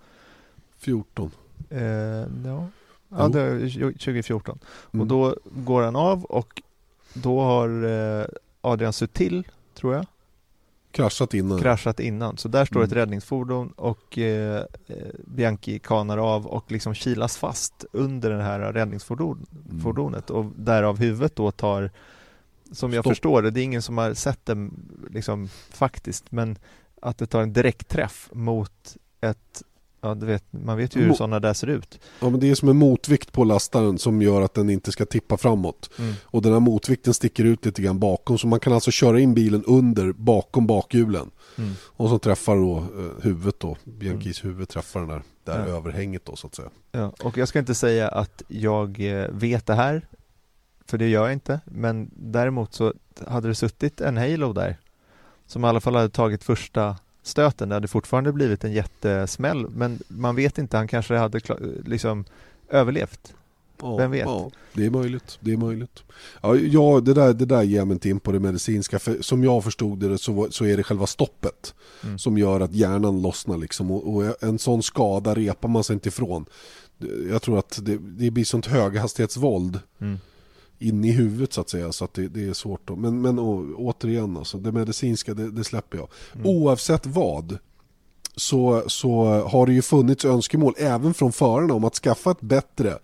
[0.78, 1.32] 14
[1.70, 2.68] eh, Ja,
[3.10, 4.60] ja det var 2014
[4.94, 5.02] mm.
[5.02, 6.62] och då går han av och
[7.14, 8.26] då har eh,
[8.62, 10.06] Adrian Sutil, tror jag
[10.92, 11.60] Kraschat innan.
[11.60, 12.38] Kraschat innan.
[12.38, 12.88] Så där står mm.
[12.88, 14.96] ett räddningsfordon och eh, eh,
[15.26, 20.42] Bianchi kanar av och liksom kilas fast under det här räddningsfordonet mm.
[20.42, 21.92] och därav huvudet då tar
[22.72, 23.12] som jag Stopp.
[23.12, 24.70] förstår det, det är ingen som har sett det
[25.10, 26.58] liksom faktiskt men
[27.02, 29.64] att det tar en direkt träff mot ett
[30.02, 32.00] Ja, du vet, man vet ju hur Mo sådana där ser ut.
[32.20, 35.06] Ja, men det är som en motvikt på lastaren som gör att den inte ska
[35.06, 35.90] tippa framåt.
[36.00, 36.14] Mm.
[36.24, 39.34] Och den här motvikten sticker ut lite grann bakom så man kan alltså köra in
[39.34, 41.32] bilen under, bakom bakhjulen.
[41.58, 41.74] Mm.
[41.84, 44.54] Och så träffar då eh, huvudet då, Bianchis mm.
[44.54, 45.76] huvud träffar den där, där ja.
[45.78, 46.70] överhänget då så att säga.
[46.92, 50.08] Ja, och jag ska inte säga att jag eh, vet det här,
[50.88, 52.94] för det gör jag inte, men däremot så
[53.28, 54.78] hade det suttit en Halo där
[55.48, 57.70] som i alla fall hade tagit första stöten.
[57.70, 61.40] Det hade fortfarande blivit en jättesmäll men man vet inte, han kanske hade
[61.86, 62.26] liksom
[62.70, 63.34] överlevt.
[63.82, 64.26] Ja, Vem vet?
[64.26, 65.38] Ja, det är möjligt.
[65.40, 66.04] Det är möjligt.
[66.42, 69.00] Ja, ja det, där, det där ger mig inte in på det medicinska.
[69.00, 71.74] För som jag förstod det så, så är det själva stoppet
[72.04, 72.20] mm.
[72.20, 73.58] som gör att hjärnan lossnar.
[73.58, 73.92] Liksom.
[73.92, 76.46] Och, och, en sån skada repar man sig inte ifrån.
[77.30, 79.80] Jag tror att det, det blir sånt höghastighetsvåld.
[80.00, 80.20] Mm
[80.80, 81.92] in i huvudet så att säga.
[81.92, 82.82] Så att det, det är svårt.
[82.86, 82.96] Då.
[82.96, 86.08] Men, men å, återigen, alltså, det medicinska det, det släpper jag.
[86.36, 86.48] Mm.
[86.48, 87.58] Oavsett vad
[88.36, 92.98] så, så har det ju funnits önskemål även från förarna om att skaffa ett bättre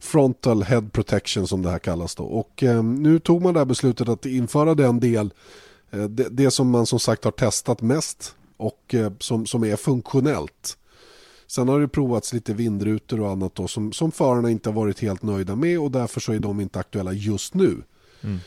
[0.00, 2.24] frontal head protection som det här kallas då.
[2.24, 5.32] Och eh, nu tog man det här beslutet att införa den del,
[5.90, 9.76] eh, det, det, som man som sagt har testat mest och eh, som, som är
[9.76, 10.77] funktionellt.
[11.48, 15.00] Sen har det provats lite vindrutor och annat då, som, som förarna inte har varit
[15.00, 17.82] helt nöjda med och därför så är de inte aktuella just nu.
[18.20, 18.38] Mm.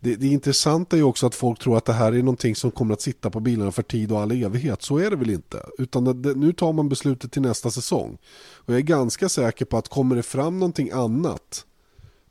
[0.00, 2.94] Det, det intressanta är också att folk tror att det här är någonting som kommer
[2.94, 4.82] att sitta på bilarna för tid och all evighet.
[4.82, 5.66] Så är det väl inte.
[5.78, 8.18] Utan det, nu tar man beslutet till nästa säsong.
[8.52, 11.64] Och jag är ganska säker på att kommer det fram någonting annat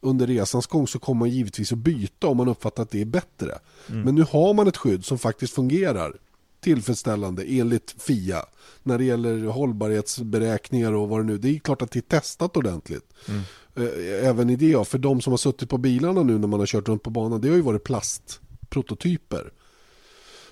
[0.01, 3.05] under resans gång så kommer man givetvis att byta om man uppfattar att det är
[3.05, 3.59] bättre.
[3.89, 4.01] Mm.
[4.01, 6.13] Men nu har man ett skydd som faktiskt fungerar
[6.61, 8.45] tillfredsställande enligt FIA
[8.83, 12.57] när det gäller hållbarhetsberäkningar och vad det nu det är klart att det är testat
[12.57, 13.13] ordentligt.
[13.27, 13.41] Mm.
[13.75, 16.67] Eh, även i det, för de som har suttit på bilarna nu när man har
[16.67, 19.51] kört runt på banan, det har ju varit plastprototyper.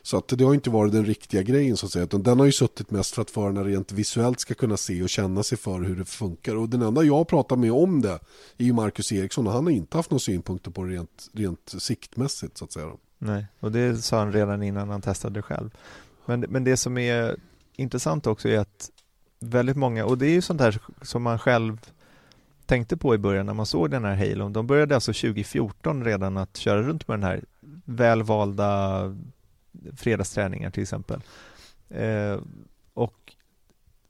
[0.01, 2.45] Så att det har inte varit den riktiga grejen så att säga, utan den har
[2.45, 5.81] ju suttit mest för att förarna rent visuellt ska kunna se och känna sig för
[5.81, 6.55] hur det funkar.
[6.55, 8.19] Och den enda jag pratar med om det
[8.57, 11.73] är ju Marcus Eriksson och han har inte haft några synpunkter på det rent, rent
[11.77, 12.91] siktmässigt så att säga.
[13.17, 15.69] Nej, och det sa han redan innan han testade själv.
[16.25, 17.35] Men, men det som är
[17.75, 18.89] intressant också är att
[19.39, 21.77] väldigt många, och det är ju sånt här som man själv
[22.65, 24.53] tänkte på i början när man såg den här Halon.
[24.53, 27.43] De började alltså 2014 redan att köra runt med den här
[27.85, 29.01] välvalda
[29.97, 31.21] fredagsträningar till exempel.
[31.89, 32.39] Eh,
[32.93, 33.33] och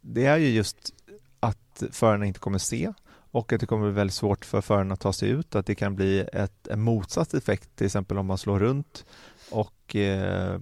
[0.01, 0.93] det är ju just
[1.39, 2.93] att förarna inte kommer se
[3.31, 5.75] och att det kommer bli väldigt svårt för förarna att ta sig ut, att det
[5.75, 9.05] kan bli ett, en motsatt effekt, till exempel om man slår runt
[9.51, 10.59] och eh,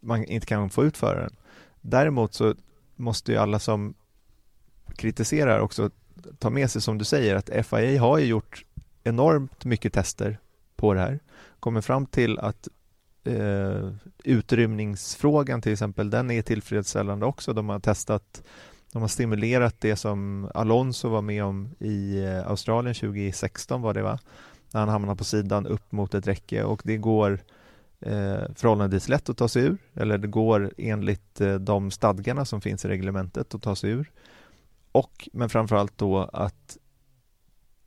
[0.00, 1.36] man inte kan få ut föraren.
[1.80, 2.54] Däremot så
[2.96, 3.94] måste ju alla som
[4.96, 5.90] kritiserar också
[6.38, 8.64] ta med sig som du säger att FIA har ju gjort
[9.04, 10.38] enormt mycket tester
[10.76, 11.20] på det här,
[11.60, 12.68] kommer fram till att
[13.24, 13.90] eh,
[14.24, 17.52] utrymningsfrågan till exempel, den är tillfredsställande också.
[17.52, 18.42] De har testat,
[18.94, 24.02] de har stimulerat det som Alonso var med om i eh, Australien 2016 var det
[24.02, 24.18] va?
[24.72, 27.32] När han hamnar på sidan upp mot ett räcke och det går
[28.00, 32.60] eh, förhållandevis lätt att ta sig ur eller det går enligt eh, de stadgarna som
[32.60, 34.10] finns i reglementet att ta sig ur.
[34.92, 36.76] Och, men framförallt då att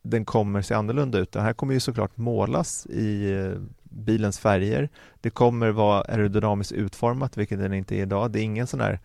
[0.02, 1.32] den kommer se annorlunda ut.
[1.32, 4.88] Den här kommer ju såklart målas i eh, bilens färger.
[5.20, 8.30] Det kommer vara aerodynamiskt utformat, vilket den inte är idag.
[8.30, 9.00] Det är ingen sån här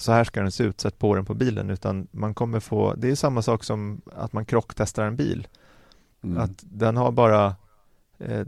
[0.00, 2.94] så här ska den se ut, sätt på den på bilen, utan man kommer få,
[2.94, 5.48] det är samma sak som att man krocktestar en bil.
[6.22, 6.38] Mm.
[6.38, 7.56] Att den har bara,
[8.18, 8.46] eh,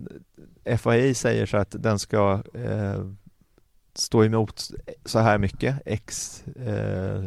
[0.76, 3.04] FIA säger så att den ska eh,
[3.94, 4.70] stå emot
[5.04, 7.24] så här mycket, x eh,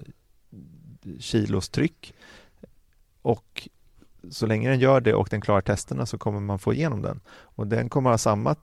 [1.20, 2.14] kilos tryck
[3.22, 3.70] och
[4.30, 7.20] så länge den gör det och den klarar testerna så kommer man få igenom den.
[7.28, 8.56] Och den kommer ha samma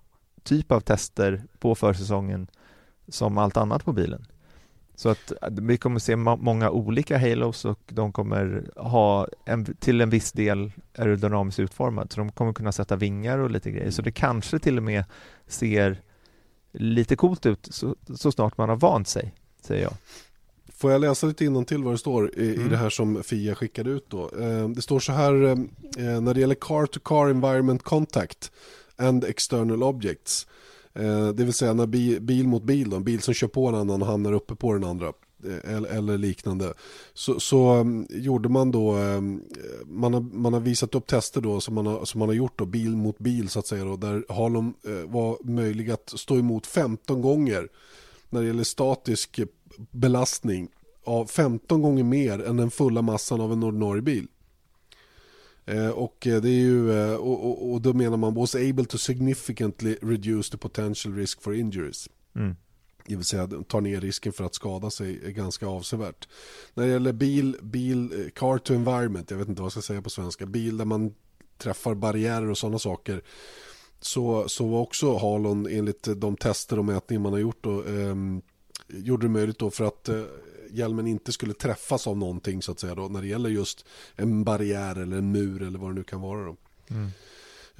[0.42, 2.46] typ av tester på försäsongen
[3.08, 4.26] som allt annat på bilen.
[5.00, 10.10] Så att vi kommer se många olika Halos och de kommer ha en, till en
[10.10, 12.12] viss del aerodynamiskt utformad.
[12.12, 13.90] Så de kommer kunna sätta vingar och lite grejer.
[13.90, 15.04] Så det kanske till och med
[15.46, 16.02] ser
[16.72, 19.92] lite coolt ut så, så snart man har vant sig, säger jag.
[20.74, 22.66] Får jag läsa lite till vad det står i, mm.
[22.66, 24.30] i det här som FIA skickade ut då.
[24.40, 25.50] Eh, det står så här eh,
[26.06, 28.52] eh, när det gäller car to car environment contact
[28.96, 30.46] and external objects.
[31.00, 31.86] Eh, det vill säga när
[32.20, 34.72] bil mot bil, då, en bil som kör på en annan och hamnar uppe på
[34.72, 35.12] den andra.
[35.44, 36.74] Eh, eller, liknande.
[37.14, 41.40] Så, så mm, gjorde man då, ehm, eh, man, har, man har visat upp tester
[41.40, 43.84] då som man har, som man har gjort då, bil mot bil så att säga
[43.84, 44.74] då, där Harlem
[45.06, 47.68] var möjlig att stå emot 15 gånger
[48.30, 49.40] när det gäller statisk
[49.90, 50.68] belastning
[51.04, 54.26] av 15 gånger mer än den fulla massan av en ordinarie bil.
[55.70, 58.85] Eh, och eh, det är ju, eh, och, och, och, då menar man was able
[58.85, 62.09] to significantly reduce the potential risk for injuries.
[62.37, 62.56] Mm.
[63.06, 66.28] Det vill säga tar ner risken för att skada sig ganska avsevärt.
[66.74, 70.02] När det gäller bil, bil, car to environment, jag vet inte vad jag ska säga
[70.02, 71.14] på svenska, bil där man
[71.59, 73.22] träffar barriärer och sådana saker.
[74.00, 78.14] Så, så var också Halon enligt de tester och mätningar man har gjort då, eh,
[78.88, 80.22] gjorde det möjligt då för att eh,
[80.72, 83.85] hjälmen inte skulle träffas av någonting så att säga då när det gäller just
[84.16, 86.56] en barriär eller en mur eller vad det nu kan vara då.
[86.90, 87.11] Mm.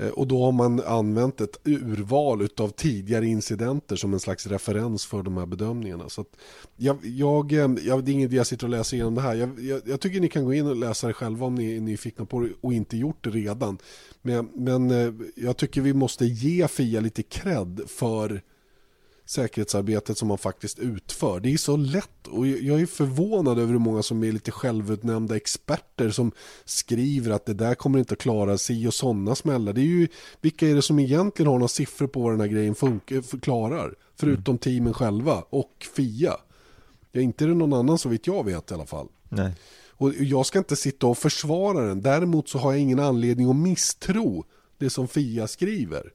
[0.01, 5.07] Eh, och då har man använt ett urval av tidigare incidenter som en slags referens
[5.07, 6.09] för de här bedömningarna.
[6.09, 6.25] Så
[6.77, 9.35] jag, jag, eh, jag, det är ingen idé jag sitter och läser igenom det här.
[9.35, 11.81] Jag, jag, jag, tycker ni kan gå in och läsa det själva om ni är
[11.81, 13.79] nyfikna på det och inte gjort det redan.
[14.23, 18.43] Men, men eh, jag tycker vi måste ge Fia lite cred för
[19.31, 21.41] säkerhetsarbetet som man faktiskt utför.
[21.41, 25.37] Det är så lätt och jag är förvånad över hur många som är lite självutnämnda
[25.37, 26.33] experter som
[26.65, 29.73] skriver att det där kommer inte att klara sig och sådana smällar.
[29.73, 30.09] Det är ju,
[30.41, 33.95] vilka är det som egentligen har några siffror på vad den här grejen funkar, klarar?
[34.17, 34.59] Förutom mm.
[34.59, 36.37] teamen själva och FIA.
[37.13, 39.09] Ja, inte är det någon annan så vitt jag vet i alla fall.
[39.29, 39.53] Nej.
[39.89, 42.01] Och jag ska inte sitta och försvara den.
[42.03, 44.45] Däremot så har jag ingen anledning att misstro
[44.79, 46.13] det som FIA skriver.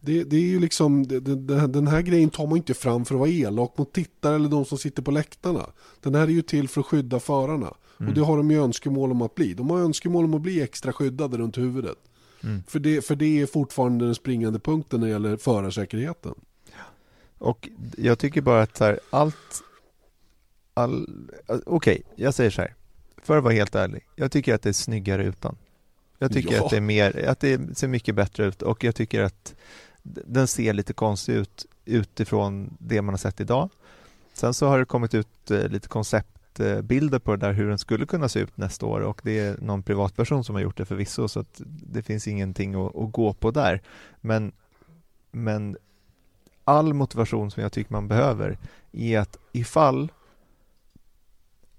[0.00, 3.14] Det, det, är ju liksom, det, det, den här grejen tar man inte fram för
[3.14, 5.66] att vara elak mot tittare eller de som sitter på läktarna.
[6.00, 7.74] Den här är ju till för att skydda förarna.
[8.00, 8.08] Mm.
[8.08, 9.54] Och det har de ju önskemål om att bli.
[9.54, 11.98] De har önskemål om att bli extra skyddade runt huvudet.
[12.42, 12.62] Mm.
[12.66, 16.34] För, det, för det är fortfarande den springande punkten när det gäller förarsäkerheten.
[17.38, 19.62] Och jag tycker bara att här, allt...
[20.74, 21.06] All,
[21.46, 22.74] Okej, okay, jag säger så här.
[23.22, 24.06] För att vara helt ärlig.
[24.16, 25.56] Jag tycker att det är snyggare utan.
[26.18, 26.64] Jag tycker ja.
[26.64, 29.54] att det är mer, att det ser mycket bättre ut och jag tycker att
[30.02, 33.70] den ser lite konstig ut utifrån det man har sett idag.
[34.32, 38.06] Sen så har det kommit ut eh, lite konceptbilder på det där hur den skulle
[38.06, 41.28] kunna se ut nästa år och det är någon privatperson som har gjort det förvisso
[41.28, 43.82] så att det finns ingenting att, att gå på där.
[44.20, 44.52] Men,
[45.30, 45.76] men
[46.64, 48.58] all motivation som jag tycker man behöver
[48.92, 50.12] är att ifall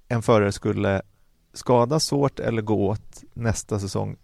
[0.08, 1.02] en förare skulle
[1.54, 4.18] skadas svårt eller gå åt nästa säsong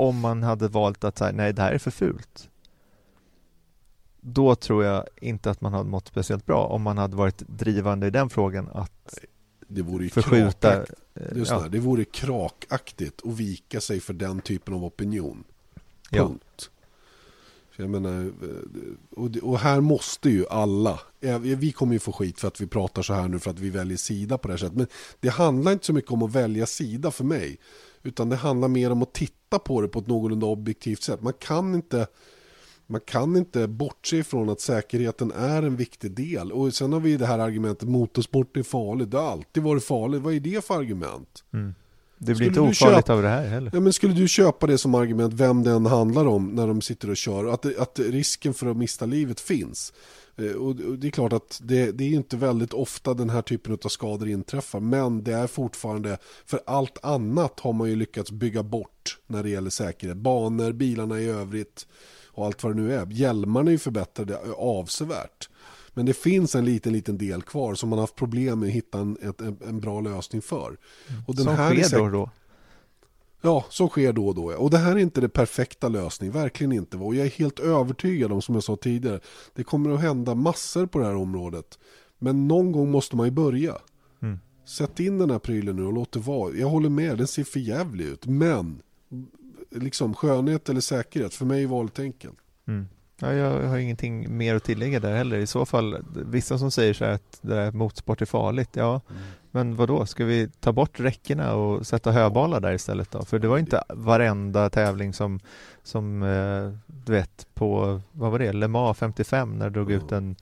[0.00, 2.48] om man hade valt att säga nej det här är för fult
[4.20, 8.06] då tror jag inte att man hade mått speciellt bra om man hade varit drivande
[8.06, 9.18] i den frågan att
[9.68, 11.68] det vore förskjuta krak, det, ja.
[11.70, 15.44] det vore krakaktigt att vika sig för den typen av opinion.
[16.10, 16.70] Punkt.
[16.70, 16.80] Ja.
[17.76, 18.32] Jag menar,
[19.42, 21.00] och, här måste ju alla,
[21.40, 23.70] vi kommer ju få skit för att vi pratar så här nu för att vi
[23.70, 24.76] väljer sida på det här sättet.
[24.76, 24.86] Men
[25.20, 27.58] det handlar inte så mycket om att välja sida för mig.
[28.02, 31.22] Utan det handlar mer om att titta på det på ett någorlunda objektivt sätt.
[31.22, 32.06] Man kan inte,
[32.86, 36.52] man kan inte bortse ifrån att säkerheten är en viktig del.
[36.52, 39.10] Och sen har vi det här argumentet motorsport är farligt.
[39.10, 40.22] Det har alltid varit farligt.
[40.22, 41.44] Vad är det för argument?
[41.52, 41.74] Mm.
[42.18, 43.70] Det blir Skulle inte ofarligt köpa- av det här heller.
[43.74, 47.10] Ja, men skulle du köpa det som argument, vem den handlar om när de sitter
[47.10, 49.92] och kör, att, att risken för att mista livet finns?
[50.40, 53.78] Eh, Och det är klart att det, det är inte väldigt ofta den här typen
[53.84, 58.62] av skador inträffar, men det är fortfarande, för allt annat har man ju lyckats bygga
[58.62, 60.16] bort när det gäller säkerhet.
[60.16, 61.86] Banor, bilarna i övrigt
[62.32, 63.06] och allt vad det nu är.
[63.10, 65.48] Hjälmarna är ju förbättrade avsevärt.
[65.94, 68.72] Men det finns en liten, liten del kvar som man har haft problem med att
[68.74, 70.76] hitta en, en, en bra lösning för.
[71.26, 72.30] Och den Som här är sker säkert- då och då.
[73.40, 74.52] Ja, som sker då och då.
[74.52, 76.96] Och det här är inte det perfekta lösning, verkligen inte.
[76.96, 79.20] Och jag är helt övertygad om, som jag sa tidigare,
[79.54, 81.78] det kommer att hända massor på det här området.
[82.18, 83.76] Men någon gång måste man ju börja.
[84.22, 84.38] Mm.
[84.64, 86.54] Sätt in den här prylen nu och låt det vara.
[86.54, 88.26] Jag håller med, den ser för jävlig ut.
[88.26, 88.82] Men,
[89.70, 92.38] liksom skönhet eller säkerhet, för mig är valet enkelt.
[92.66, 92.86] Mm.
[93.20, 95.38] Ja, jag har ingenting mer att tillägga där heller.
[95.38, 98.70] I så fall, vissa som säger så här att det där motorsport är farligt.
[98.72, 99.00] Ja,
[99.50, 100.06] men vad då?
[100.06, 103.24] Ska vi ta bort räckena och sätta höbalar där istället då?
[103.24, 105.40] För det var inte varenda tävling som,
[105.82, 110.12] som eh, du vet, på, vad var det, Le Mans 55 när det drog ut
[110.12, 110.36] en,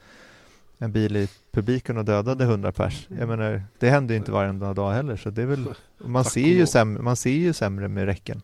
[0.78, 3.08] en bil i publiken och dödade 100 pers.
[3.18, 5.64] Jag menar, det händer ju inte varenda dag heller, så det är väl,
[5.98, 8.42] man ser ju sämre, man ser ju sämre med räcken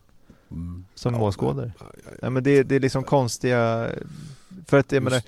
[0.50, 0.84] Mm.
[0.94, 1.72] som Ja, målskådare.
[1.80, 2.30] ja, ja, ja.
[2.30, 3.90] Men det, det är liksom konstiga
[4.66, 5.22] För att jag menar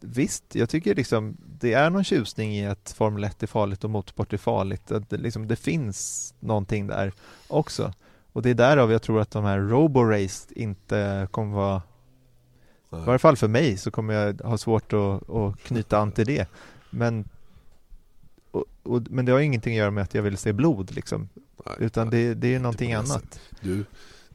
[0.00, 3.90] Visst, jag tycker liksom Det är någon tjusning i att Formel 1 är farligt och
[3.90, 7.12] motorsport är farligt att det, liksom, det finns någonting där
[7.48, 7.92] också
[8.32, 11.82] Och det är därav jag tror att de här Roborace inte kommer vara
[12.92, 13.02] Nej.
[13.02, 16.26] I varje fall för mig så kommer jag ha svårt att, att knyta an till
[16.26, 16.48] det
[16.90, 17.28] Men
[18.50, 21.28] och, och, Men det har ingenting att göra med att jag vill se blod liksom
[21.66, 22.24] Nej, Utan nej.
[22.24, 23.84] det, det är någonting annat Du,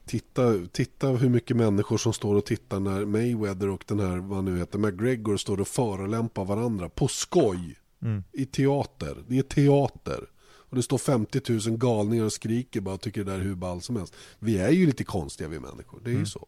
[0.06, 4.44] titta, titta hur mycket människor som står och tittar när Mayweather och den här, vad
[4.44, 8.24] nu heter, McGregor står och förolämpar varandra på skoj mm.
[8.32, 9.24] i teater.
[9.28, 10.30] Det är teater.
[10.70, 13.56] Och det står 50 000 galningar och skriker bara och tycker det där är hur
[13.56, 14.14] ball som helst.
[14.40, 16.26] Vi är ju lite konstiga vi människor, det är ju Mm.
[16.26, 16.48] så.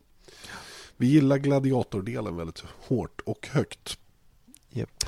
[0.98, 3.98] Vi gillar gladiatordelen väldigt hårt och högt.
[4.70, 5.04] Japp.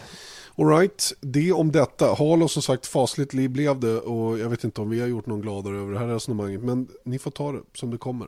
[0.57, 2.13] Alright, det om detta.
[2.13, 5.25] Halo som sagt fasligt liv blev det och jag vet inte om vi har gjort
[5.25, 8.27] någon gladare över det här resonemanget men ni får ta det som det kommer.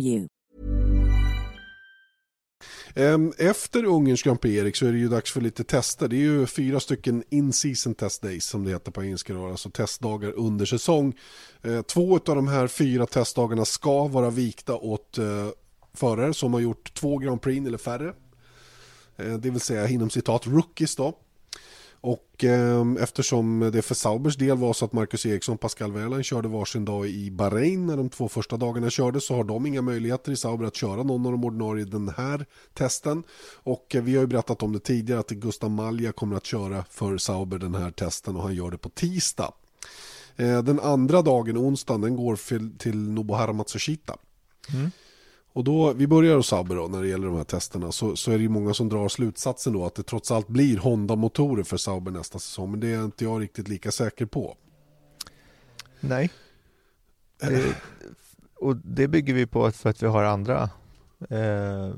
[0.01, 0.27] you.
[3.37, 6.07] Efter Ungerns Grand Prix Erik så är det ju dags för lite tester.
[6.07, 9.69] Det är ju fyra stycken in-season test days som det heter på engelska då, alltså
[9.69, 11.13] testdagar under säsong.
[11.61, 15.47] Eh, två av de här fyra testdagarna ska vara vikta åt eh,
[15.93, 18.13] förare som har gjort två Grand Prix eller färre.
[19.17, 21.17] Eh, det vill säga inom citat rookies då.
[22.01, 26.23] Och eh, eftersom det för Saubers del var så att Marcus Eriksson och Pascal Wehrlein
[26.23, 29.81] körde varsin dag i Bahrain när de två första dagarna körde så har de inga
[29.81, 33.23] möjligheter i Sauber att köra någon av de ordinarie den här testen.
[33.53, 36.85] Och eh, vi har ju berättat om det tidigare att Gustav Malja kommer att köra
[36.89, 39.53] för Sauber den här testen och han gör det på tisdag.
[40.35, 44.17] Eh, den andra dagen, onsdagen, den går till, till Nobuhara Matsushita.
[44.73, 44.91] Mm.
[45.53, 48.31] Och då, vi börjar hos Sauber då när det gäller de här testerna så, så
[48.31, 51.77] är det ju många som drar slutsatsen då att det trots allt blir Honda-motorer för
[51.77, 54.57] Sauber nästa säsong men det är inte jag riktigt lika säker på.
[55.99, 56.31] Nej.
[57.39, 57.75] Det,
[58.55, 60.69] och det bygger vi på för att vi har andra
[61.29, 61.93] eh,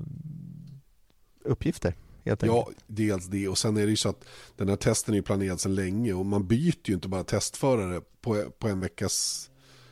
[1.44, 1.96] uppgifter.
[2.24, 5.60] Ja, dels det och sen är det ju så att den här testen är planerad
[5.60, 9.50] sedan länge och man byter ju inte bara testförare på, på en veckas,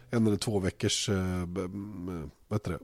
[0.09, 1.45] en eller två veckors, eh,
[2.47, 2.79] vad heter det?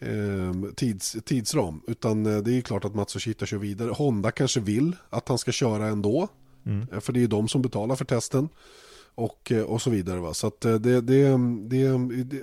[0.00, 4.96] Eh, tids, tidsram utan eh, det är klart att Matsushita kör vidare Honda kanske vill
[5.10, 6.28] att han ska köra ändå
[6.66, 6.86] Mm.
[6.92, 8.48] Eh, För det är ju de som betalar för testen.
[9.14, 10.20] och, eh, och så vidare.
[10.20, 10.34] Va?
[10.34, 11.38] Så att det, det, det,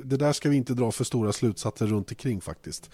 [0.04, 2.90] det, där ska vi inte dra för stora slutsatser runt omkring faktiskt.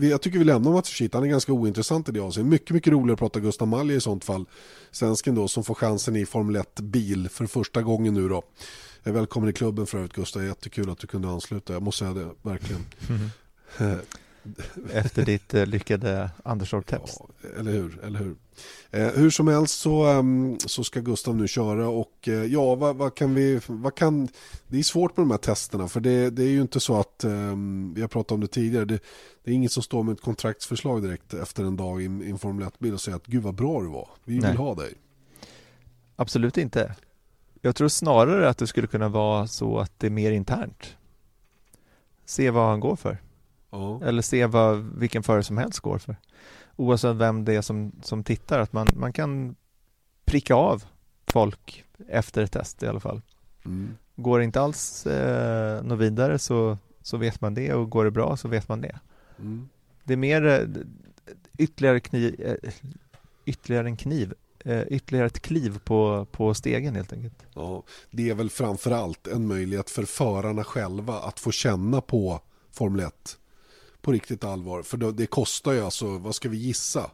[0.00, 2.50] Jag tycker vi lämnar Matsushita, han är ganska ointressant i det avseendet.
[2.50, 4.44] Mycket, mycket roligare att prata Gustav Malje i sånt fall.
[4.90, 8.42] Svensken då som får chansen i Formel 1-bil för första gången nu då.
[9.02, 11.72] Välkommen i klubben för övrigt Gustav, jättekul att du kunde ansluta.
[11.72, 12.84] Jag måste säga det, verkligen.
[13.08, 13.30] Mm.
[14.92, 17.16] Efter ditt eh, lyckade Anderstorp-teps.
[17.18, 18.36] Ja, eller hur, eller hur.
[18.90, 22.96] Eh, hur som helst så, um, så ska Gustav nu köra och uh, ja, vad,
[22.96, 24.28] vad, kan vi, vad kan,
[24.68, 27.24] det är svårt med de här testerna för det, det är ju inte så att,
[27.24, 29.00] um, vi har pratat om det tidigare, det,
[29.44, 32.68] det är inget som står med ett kontraktsförslag direkt efter en dag i en Formel
[32.68, 34.50] 1-bil och säger att gud vad bra du var, vi Nej.
[34.50, 34.94] vill ha dig.
[36.16, 36.94] Absolut inte.
[37.60, 40.96] Jag tror snarare att det skulle kunna vara så att det är mer internt.
[42.24, 43.18] Se vad han går för.
[43.70, 44.00] Ja.
[44.04, 46.16] Eller se vad vilken förare som helst går för.
[46.76, 49.56] Oavsett vem det är som, som tittar, att man, man kan
[50.24, 50.84] pricka av
[51.26, 53.22] folk efter ett test i alla fall.
[53.64, 53.96] Mm.
[54.16, 58.10] Går det inte alls eh, något vidare så, så vet man det och går det
[58.10, 58.98] bra så vet man det.
[59.38, 59.68] Mm.
[60.04, 60.82] Det är mer eh,
[61.58, 62.72] ytterligare, kniv, eh,
[63.44, 67.46] ytterligare en kniv eh, ytterligare ett kliv på, på stegen helt enkelt.
[67.54, 72.40] Ja, det är väl framförallt en möjlighet för förarna själva att få känna på
[72.70, 73.38] Formel 1
[74.02, 74.82] på riktigt allvar.
[74.82, 77.10] För det kostar ju alltså, vad ska vi gissa?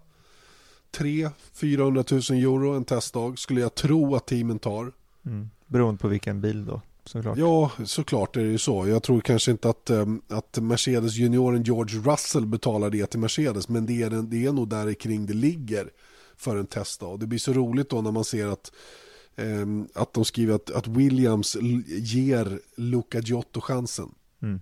[0.96, 4.92] 300-400 000 euro en testdag skulle jag tro att teamen tar.
[5.26, 5.50] Mm.
[5.66, 6.80] Beroende på vilken bil då?
[7.04, 7.38] Såklart.
[7.38, 8.88] Ja, såklart är det ju så.
[8.88, 13.68] Jag tror kanske inte att, um, att Mercedes junioren George Russell betalar det till Mercedes,
[13.68, 15.90] men det är, det är nog där kring det ligger
[16.36, 17.20] för en testdag.
[17.20, 18.72] Det blir så roligt då när man ser att
[19.36, 21.56] um, att de skriver att, att Williams
[21.86, 24.14] ger Luca Giotto chansen.
[24.42, 24.60] Mm.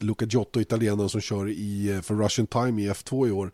[0.00, 3.52] Luca Giotto, italienaren som kör i, eh, för Russian Time i F2 i år,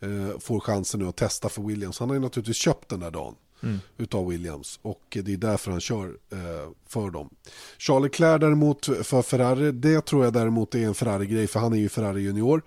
[0.00, 1.98] eh, får chansen nu att testa för Williams.
[1.98, 3.78] Han har ju naturligtvis köpt den där dagen mm.
[3.98, 7.30] utav Williams och det är därför han kör eh, för dem.
[7.78, 11.76] Charles Leclerc däremot för Ferrari, det tror jag däremot är en Ferrari-grej för han är
[11.76, 12.62] ju Ferrari junior.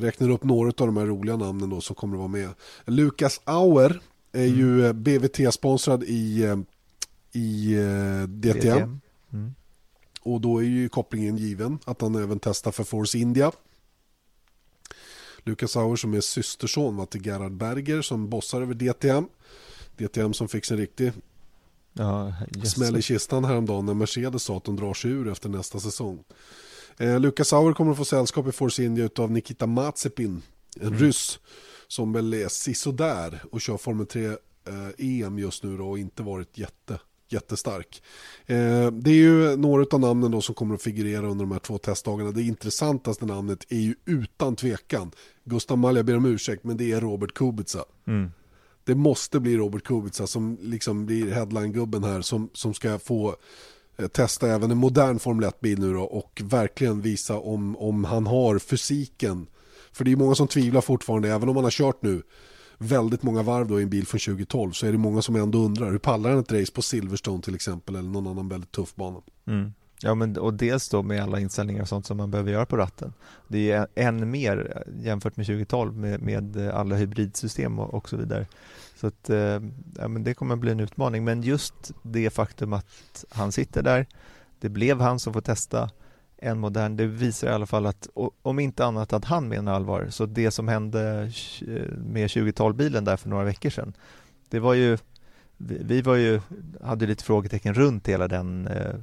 [0.00, 2.48] räknar upp några av de här roliga namnen då som kommer att vara med.
[2.84, 4.00] Lucas Auer
[4.32, 4.58] är mm.
[4.58, 6.44] ju BVT-sponsrad i,
[7.32, 7.74] i
[8.28, 8.60] DTM.
[8.60, 9.00] DTM.
[9.32, 9.54] Mm.
[10.24, 13.52] Och då är ju kopplingen given att han även testar för Force India.
[15.38, 19.26] Lucas Auer som är systerson var till Gerhard Berger som bossar över DTM.
[19.96, 21.12] DTM som fick sin riktig
[21.92, 22.32] ja,
[22.64, 26.24] smäll i kistan häromdagen när Mercedes sa att de drar sig ur efter nästa säsong.
[26.98, 30.42] Eh, Lucas Auer kommer att få sällskap i Force India av Nikita Mazepin,
[30.80, 30.98] en mm.
[30.98, 31.38] ryss
[31.88, 34.36] som väl är sisådär och kör Formel 3 eh,
[34.98, 36.98] EM just nu då och inte varit jätte
[37.34, 38.02] jättestark.
[38.46, 41.58] Eh, det är ju några av namnen då som kommer att figurera under de här
[41.58, 42.30] två testdagarna.
[42.30, 45.10] Det intressantaste namnet är ju utan tvekan,
[45.44, 47.84] Gustav Malja ber om ursäkt, men det är Robert Kubica.
[48.06, 48.30] Mm.
[48.84, 53.36] Det måste bli Robert Kubica som liksom blir headline-gubben här som, som ska få
[53.96, 58.26] eh, testa även en modern Formel 1-bil nu då och verkligen visa om, om han
[58.26, 59.46] har fysiken.
[59.92, 62.22] För det är många som tvivlar fortfarande, även om han har kört nu
[62.84, 65.58] väldigt många varv då i en bil från 2012 så är det många som ändå
[65.58, 68.94] undrar hur pallar han ett race på Silverstone till exempel eller någon annan väldigt tuff
[68.94, 69.20] bana.
[69.46, 69.72] Mm.
[70.00, 72.76] Ja men och dels då med alla inställningar och sånt som man behöver göra på
[72.76, 73.12] ratten.
[73.48, 78.46] Det är än mer jämfört med 2012 med, med alla hybridsystem och, och så vidare.
[78.96, 79.60] Så att, eh,
[79.98, 83.82] ja, men det kommer att bli en utmaning men just det faktum att han sitter
[83.82, 84.06] där,
[84.60, 85.90] det blev han som får testa
[86.44, 88.08] än modern, det visar i alla fall att
[88.42, 90.06] om inte annat att han menar allvar.
[90.10, 91.30] Så det som hände
[91.96, 93.92] med 2012-bilen där för några veckor sedan,
[94.48, 94.98] det var ju
[95.56, 96.40] vi var ju,
[96.82, 98.94] hade lite frågetecken runt hela den, eh,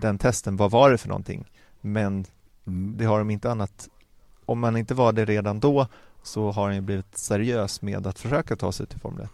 [0.00, 0.56] den testen.
[0.56, 1.50] Vad var det för någonting?
[1.80, 2.24] Men
[2.96, 3.88] det har de inte annat.
[4.46, 5.86] Om man inte var det redan då
[6.22, 9.30] så har han ju blivit seriös med att försöka ta sig till Formel 1.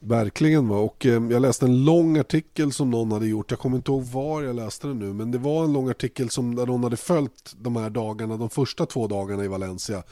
[0.00, 0.78] Verkligen va?
[0.78, 4.04] Och eh, jag läste en lång artikel som någon hade gjort, jag kommer inte ihåg
[4.04, 6.96] var jag läste den nu men det var en lång artikel som där någon hade
[6.96, 10.02] följt de här dagarna, de första två dagarna i Valencia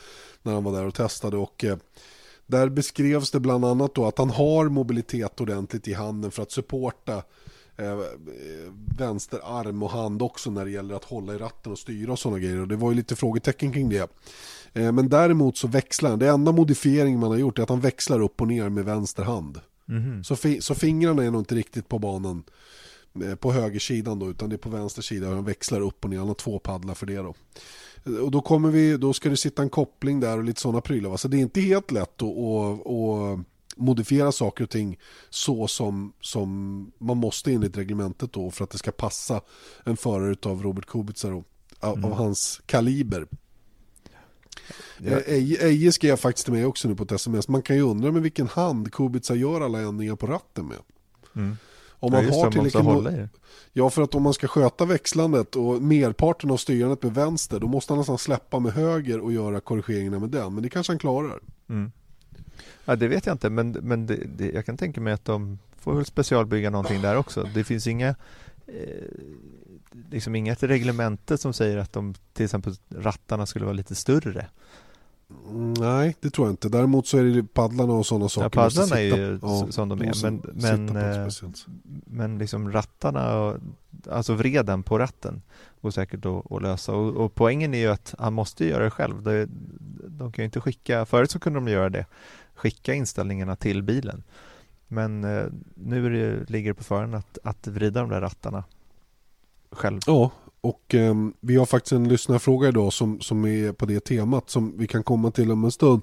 [0.43, 1.37] när han var där och testade.
[1.37, 1.77] Och eh,
[2.47, 6.53] där beskrevs det bland annat då att han har mobilitet ordentligt i handen för att
[6.53, 7.23] supporta
[7.77, 7.99] eh,
[8.99, 12.18] vänster arm och hand också när det gäller att hålla i ratten och styra och
[12.18, 14.11] sådana grejer och det var ju lite frågetecken kring det.
[14.72, 17.81] Eh, men däremot så växlar han, det enda modifiering man har gjort är att han
[17.81, 19.61] växlar upp och ner med vänster hand.
[19.89, 20.25] Mm.
[20.25, 22.45] Så, fi så fingrarna är nog inte riktigt på banan
[23.25, 26.11] eh, på högersidan då, utan det är på vänster sida och han växlar upp och
[26.11, 27.35] ner, han har två paddlar för det då.
[28.22, 31.16] Och då kommer vi, då ska det sitta en koppling där och lite sådana prylar.
[31.16, 33.47] Så det är inte helt lätt att
[33.77, 34.99] modifiera saker och ting
[35.31, 39.41] så som, som man måste enligt reglementet då för att det ska passa
[39.85, 41.45] en förare av Robert Kubica då,
[41.81, 42.05] av, mm.
[42.05, 43.27] av hans kaliber.
[44.99, 45.20] Ja.
[45.20, 47.49] Eje skrev faktiskt till mig också nu på ett sms.
[47.49, 50.79] Man kan ju undra med vilken hand Kubica gör alla ändringar på ratten med.
[51.37, 51.57] Mm.
[52.05, 53.29] Om man ja, har tillräckligt det.
[53.72, 57.66] Ja, för att om man ska sköta växlandet och merparten av styrandet med vänster, då
[57.66, 60.55] måste han nästan släppa med höger och göra korrigeringarna med den.
[60.55, 61.41] Men det kanske han klarar.
[61.68, 61.93] Mm.
[62.85, 65.59] Ja, det vet jag inte, men, men det, det, jag kan tänka mig att de
[65.79, 67.49] får väl specialbygga någonting där också.
[67.55, 68.09] Det finns inga
[68.67, 68.75] eh,
[70.11, 74.47] liksom inget reglemente som säger att de till exempel rattarna skulle vara lite större.
[75.51, 76.69] Mm, Nej, det tror jag inte.
[76.69, 78.61] Däremot så är det paddlarna och sådana saker.
[78.61, 81.29] Ja, paddlarna är ju ja, som de är, men, men, eh,
[82.07, 83.57] men liksom rattarna, och,
[84.11, 85.43] alltså vreden på ratten
[85.81, 88.91] går säkert att, att lösa och, och poängen är ju att han måste göra det
[88.91, 89.23] själv.
[89.23, 89.47] De,
[90.07, 92.07] de kan ju inte skicka, förut så kunde de göra det,
[92.55, 94.23] skicka inställningarna till bilen.
[94.89, 98.65] Men eh, nu är det, ligger det på föraren att, att vrida de där rattarna
[99.71, 100.01] själv.
[100.07, 100.31] Ja,
[100.61, 104.79] och eh, vi har faktiskt en lyssnarfråga idag som, som är på det temat som
[104.79, 106.03] vi kan komma till om en stund.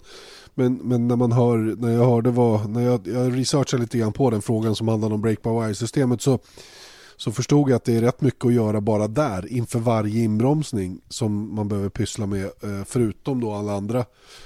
[0.53, 4.13] Men, men när man hör, när jag hörde vad, när jag, jag researchade lite grann
[4.13, 6.39] på den frågan som handlade om break by wire-systemet så,
[7.21, 11.01] så förstod jag att det är rätt mycket att göra bara där inför varje inbromsning
[11.09, 14.05] som man behöver pyssla med eh, förutom då alla andra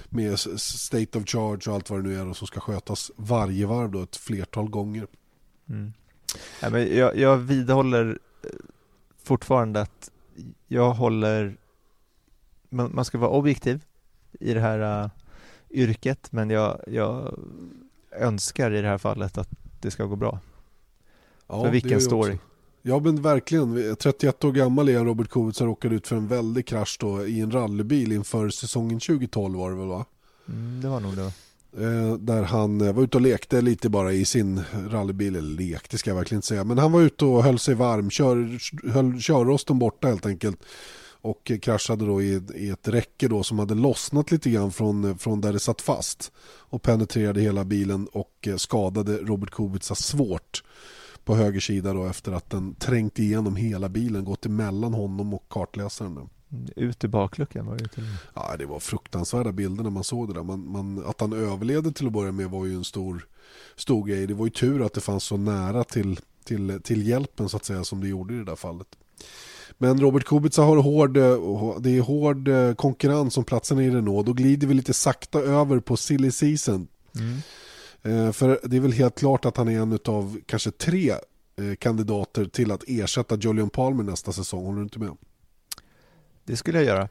[0.09, 3.65] med state of charge och allt vad det nu är och som ska skötas varje
[3.65, 5.07] varv då ett flertal gånger.
[5.69, 5.93] Mm.
[6.61, 8.49] Ja, men jag, jag vidhåller eh,
[9.23, 10.11] fortfarande att
[10.67, 11.57] jag håller
[12.69, 13.83] man, man ska vara objektiv
[14.39, 15.09] i det här uh,
[15.69, 17.39] yrket men jag, jag
[18.11, 19.49] önskar i det här fallet att
[19.81, 20.39] det ska gå bra.
[21.47, 22.33] Ja, För vilken story.
[22.33, 22.54] också.
[22.87, 23.95] Ja men verkligen.
[23.95, 27.51] 31 år gammal är Robert Kubica råkade ut för en väldig krasch då i en
[27.51, 30.05] rallybil inför säsongen 2012 var det väl va?
[30.49, 31.31] Mm, det var nog det.
[31.85, 35.97] Eh, där han eh, var ute och lekte lite bara i sin rallybil, eller lekte
[35.97, 36.63] ska jag verkligen inte säga.
[36.63, 38.59] Men han var ute och höll sig varm, kör,
[38.91, 40.59] höll körrosten borta helt enkelt.
[41.21, 45.17] Och eh, kraschade då i, i ett räcke då som hade lossnat lite grann från,
[45.17, 46.31] från där det satt fast.
[46.45, 50.63] Och penetrerade hela bilen och skadade Robert Kubica svårt
[51.25, 55.45] på höger sida då efter att den trängt igenom hela bilen, gått emellan honom och
[55.49, 56.29] kartläsaren.
[56.75, 58.03] Ut i bakluckan var det till.
[58.33, 60.43] Ja, det var fruktansvärda bilder när man såg det där.
[60.43, 63.27] Man, man, att han överlevde till att börja med var ju en stor,
[63.75, 64.27] stor grej.
[64.27, 67.65] Det var ju tur att det fanns så nära till, till, till hjälpen så att
[67.65, 68.87] säga som det gjorde i det där fallet.
[69.77, 71.13] Men Robert Kubica har hård,
[71.83, 74.25] det är hård eh, konkurrens om platsen i Renault.
[74.25, 76.87] Då glider vi lite sakta över på silly season.
[77.15, 77.37] Mm.
[78.05, 81.75] Eh, För det är väl helt klart att han är en av kanske tre eh,
[81.79, 84.65] kandidater till att ersätta Julian Palmer nästa säsong.
[84.65, 85.17] Håller du inte med?
[86.43, 87.09] Det skulle jag göra.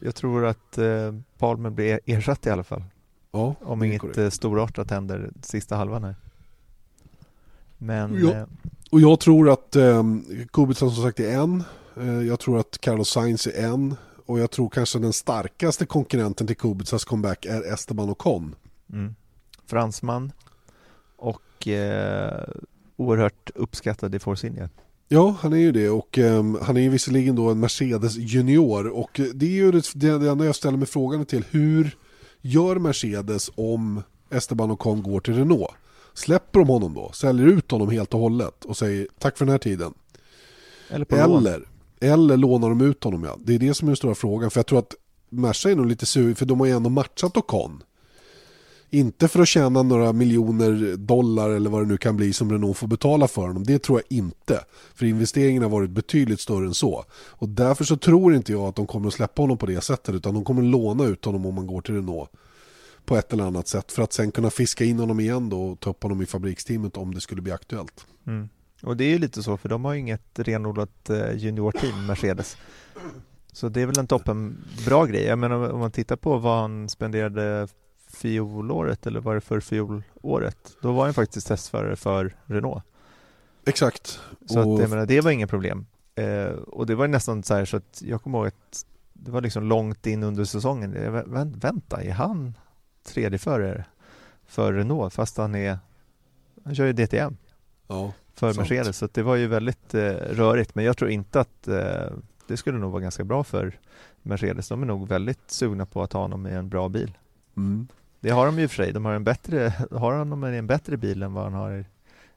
[0.00, 2.84] Jag tror att eh, Palmer blir ersatt i alla fall.
[3.32, 4.34] Ja, Om inget korrekt.
[4.34, 6.16] storartat händer sista halvan här.
[7.78, 8.34] Men Ja.
[8.34, 8.46] eh,
[8.90, 10.02] Och jag tror att eh,
[10.52, 11.64] Kubica som sagt är en.
[11.96, 13.94] Eh, jag tror att Carlos Sainz är en.
[14.26, 18.54] Och jag tror kanske den starkaste konkurrenten till Kubicas comeback är Esteban Ocon.
[18.92, 19.14] mm,
[19.66, 20.32] fransman
[21.16, 22.48] och eh,
[22.96, 24.68] oerhört uppskattad i Force India.
[25.08, 28.88] Ja, han är ju det och ehm, han är ju visserligen då en Mercedes junior
[28.88, 31.44] och det är ju det, det, enda jag ställer mig frågan till.
[31.50, 31.96] Hur
[32.40, 35.70] gör Mercedes om Esteban Ocon går till Renault?
[36.14, 37.10] Släpper de honom då?
[37.12, 39.94] Säljer ut honom helt och hållet och säger tack för den här tiden?
[40.90, 41.06] Eller.
[41.12, 41.62] Eller,
[42.00, 43.36] eller lånar de ut honom ja.
[43.44, 44.50] Det är det som är den stora frågan.
[44.50, 44.94] För jag tror att
[45.28, 47.82] Merca är nog lite sur, för de har ju ändå matchat Ocon.
[48.90, 52.76] Inte för att tjäna några miljoner dollar eller vad det nu kan bli som Renault
[52.76, 53.64] får betala för honom.
[53.64, 54.64] Det tror jag inte.
[54.94, 57.04] För investeringen har varit betydligt större än så.
[57.30, 60.14] Och därför så tror inte jag att de kommer att släppa honom på det sättet.
[60.14, 62.30] Utan de kommer att låna ut honom om man går till Renault.
[63.04, 63.92] På ett eller annat sätt.
[63.92, 66.96] För att sen kunna fiska in honom igen då och ta upp honom i fabriksteamet
[66.96, 68.06] om det skulle bli aktuellt.
[68.26, 68.48] Mm.
[68.82, 72.56] Och det är ju lite så för de har ju inget renodlat eh, juniorteam Mercedes.
[73.52, 75.22] Så det är väl en toppen bra grej.
[75.22, 77.68] Jag menar om man tittar på vad han spenderade
[78.16, 80.76] fjolåret eller var det för fjolåret?
[80.82, 82.84] Då var han faktiskt testförare för Renault.
[83.66, 84.20] Exakt.
[84.46, 85.86] Så Och- att, jag menar, det var inga problem.
[86.14, 89.40] Eh, och det var nästan så här så att jag kommer ihåg att det var
[89.40, 90.92] liksom långt in under säsongen.
[90.92, 92.54] Jag, vä- vä- vänta, är han
[93.04, 93.84] tredje förare
[94.46, 95.78] för Renault fast han är
[96.64, 97.36] han kör ju DTM
[97.88, 98.12] Ja.
[98.34, 98.58] för Sant.
[98.70, 102.10] Mercedes så det var ju väldigt eh, rörigt men jag tror inte att eh,
[102.46, 103.78] det skulle nog vara ganska bra för
[104.22, 104.68] Mercedes.
[104.68, 107.12] De är nog väldigt sugna på att ha honom i en bra bil.
[107.56, 107.88] Mm.
[108.20, 108.92] Det har de ju för sig.
[108.92, 111.84] De har en bättre, har i en bättre bil än vad han har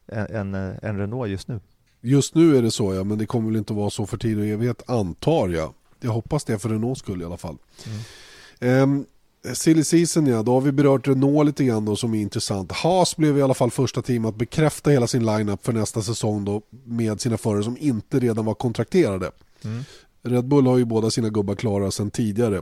[0.07, 1.59] en, en, en Renault just nu.
[2.01, 4.39] Just nu är det så ja, men det kommer väl inte vara så för tid
[4.39, 5.73] och evighet antar jag.
[5.99, 7.57] Jag hoppas det för Renaults skull i alla fall.
[8.61, 9.05] Mm.
[9.53, 12.71] Silly season ja, då har vi berört Renault lite grann då som är intressant.
[12.71, 16.45] Haas blev i alla fall första team att bekräfta hela sin lineup för nästa säsong
[16.45, 19.31] då med sina förare som inte redan var kontrakterade.
[19.63, 19.83] Mm.
[20.21, 22.61] Red Bull har ju båda sina gubbar klara sedan tidigare.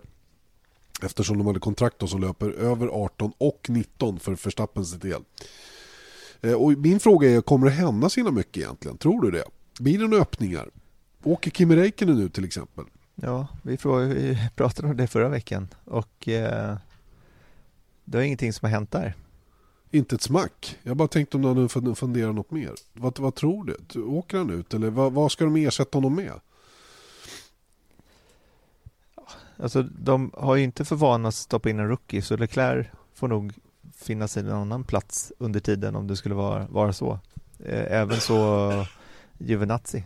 [1.03, 5.23] Eftersom de hade kontrakt då som löper över 18 och 19 för Verstappens del.
[6.41, 8.97] Eh, och min fråga är, kommer det hända så mycket egentligen?
[8.97, 9.43] Tror du det?
[9.79, 10.69] Blir det några öppningar?
[11.23, 12.85] Åker Kimi Räikkönen nu till exempel?
[13.15, 13.77] Ja, vi
[14.55, 16.77] pratade om det förra veckan och eh,
[18.05, 19.13] det är ingenting som har hänt där.
[19.91, 20.77] Inte ett smack.
[20.83, 22.73] Jag bara tänkte om du hade funderat något mer.
[22.93, 24.01] Vad, vad tror du?
[24.01, 26.33] Åker han ut eller vad, vad ska de ersätta honom med?
[29.59, 33.27] Alltså de har ju inte för vana att stoppa in en rookie så Leclerc får
[33.27, 33.53] nog
[33.95, 37.19] finnas i en annan plats under tiden om det skulle vara, vara så.
[37.59, 38.71] Eh, även så
[39.37, 40.03] Juvenazzi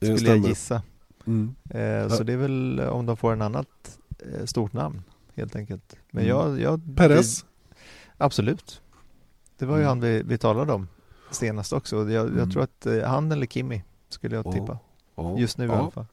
[0.00, 0.82] skulle jag gissa.
[1.26, 1.54] Mm.
[1.70, 5.02] Eh, så det är väl om de får en annat eh, stort namn
[5.34, 5.96] helt enkelt.
[6.10, 6.36] Men mm.
[6.36, 7.44] jag, jag Perez?
[8.18, 8.80] Absolut.
[9.58, 9.88] Det var ju mm.
[9.88, 10.88] han vi, vi talade om
[11.30, 11.96] senast också.
[11.96, 12.50] Jag, jag mm.
[12.50, 14.78] tror att han eller Kimi skulle jag tippa.
[15.14, 15.32] Oh.
[15.34, 15.40] Oh.
[15.40, 15.74] Just nu oh.
[15.74, 16.06] i alla fall.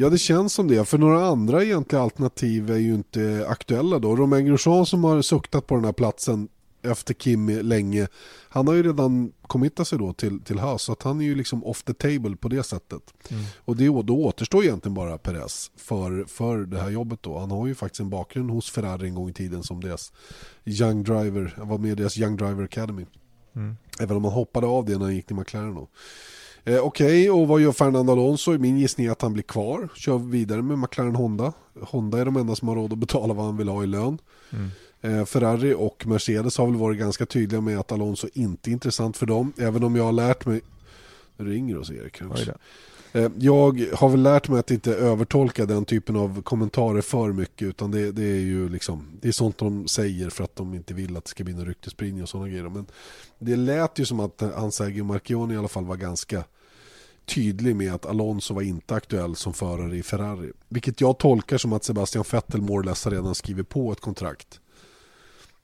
[0.00, 4.16] Ja det känns som det, för några andra egentliga alternativ är ju inte aktuella då.
[4.16, 6.48] Romain Grosjean som har suktat på den här platsen
[6.82, 8.08] efter Kimi länge,
[8.48, 11.34] han har ju redan committat sig då till, till Haas så att han är ju
[11.34, 13.02] liksom off the table på det sättet.
[13.28, 13.44] Mm.
[13.56, 17.38] Och det, då återstår egentligen bara Perez för, för det här jobbet då.
[17.38, 20.12] Han har ju faktiskt en bakgrund hos Ferrari en gång i tiden som deras
[20.64, 23.06] young driver, han var med i deras young driver academy.
[23.56, 23.76] Mm.
[24.00, 25.88] Även om han hoppade av det när han gick till McLaren då.
[26.70, 28.58] Eh, Okej, okay, och vad gör Fernando Alonso?
[28.58, 29.88] Min gissning är att han blir kvar.
[29.94, 31.52] Kör vidare med McLaren Honda.
[31.80, 34.18] Honda är de enda som har råd att betala vad han vill ha i lön.
[34.50, 34.70] Mm.
[35.00, 39.16] Eh, Ferrari och Mercedes har väl varit ganska tydliga med att Alonso inte är intressant
[39.16, 39.52] för dem.
[39.58, 40.60] Även om jag har lärt mig...
[41.36, 42.54] Nu ringer oss Erik kanske.
[43.12, 47.68] Eh, jag har väl lärt mig att inte övertolka den typen av kommentarer för mycket
[47.68, 50.94] utan det, det, är ju liksom det är sånt de säger för att de inte
[50.94, 52.68] vill att det ska bli någon ryktesspridning och sådana grejer.
[52.68, 52.86] Men
[53.38, 56.44] det lät ju som att Ansergio Marchioni i alla fall var ganska
[57.34, 60.52] tydlig med att Alonso var inte aktuell som förare i Ferrari.
[60.68, 64.60] Vilket jag tolkar som att Sebastian Vettel more redan skrivit på ett kontrakt.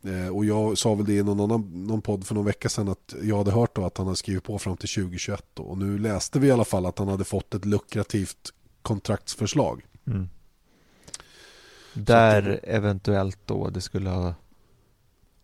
[0.05, 2.89] Eh, och jag sa väl det i någon, annan, någon podd för någon vecka sedan
[2.89, 5.63] att jag hade hört då att han hade skrivit på fram till 2021 då.
[5.63, 8.53] och nu läste vi i alla fall att han hade fått ett lukrativt
[8.83, 9.87] kontraktsförslag.
[10.07, 10.29] Mm.
[11.95, 12.57] Där det...
[12.57, 14.35] eventuellt då det skulle ha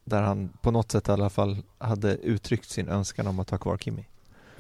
[0.05, 3.59] där han på något sätt i alla fall hade uttryckt sin önskan om att ha
[3.59, 4.07] kvar Kimi.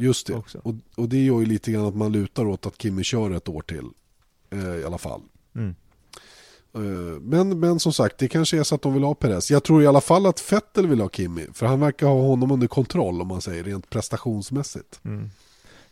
[0.02, 3.04] Just det, och, och, det gör ju lite grann att man lutar åt att Kimi
[3.04, 3.88] kör ett år till
[4.50, 5.20] eh, i alla fall.
[5.54, 5.74] Mm.
[6.74, 9.50] Eh, men, men som sagt, det kanske är så att de vill ha Perez.
[9.50, 11.46] Jag tror i alla fall att Fettel vill ha Kimi.
[11.52, 15.00] För han verkar ha honom under kontroll om man säger rent prestationsmässigt.
[15.04, 15.30] Mm.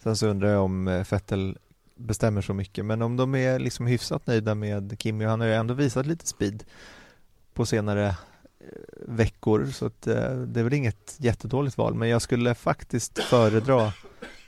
[0.03, 1.55] Sen så undrar jag om Fettel eh,
[1.97, 2.85] bestämmer så mycket.
[2.85, 5.25] Men om de är liksom hyfsat nöjda med Kimi.
[5.25, 6.65] Han har ju ändå visat lite speed
[7.55, 8.17] på senare
[9.07, 9.67] veckor.
[9.67, 11.95] Så att, det är väl inget jättedåligt val.
[11.95, 13.93] Men jag skulle faktiskt föredra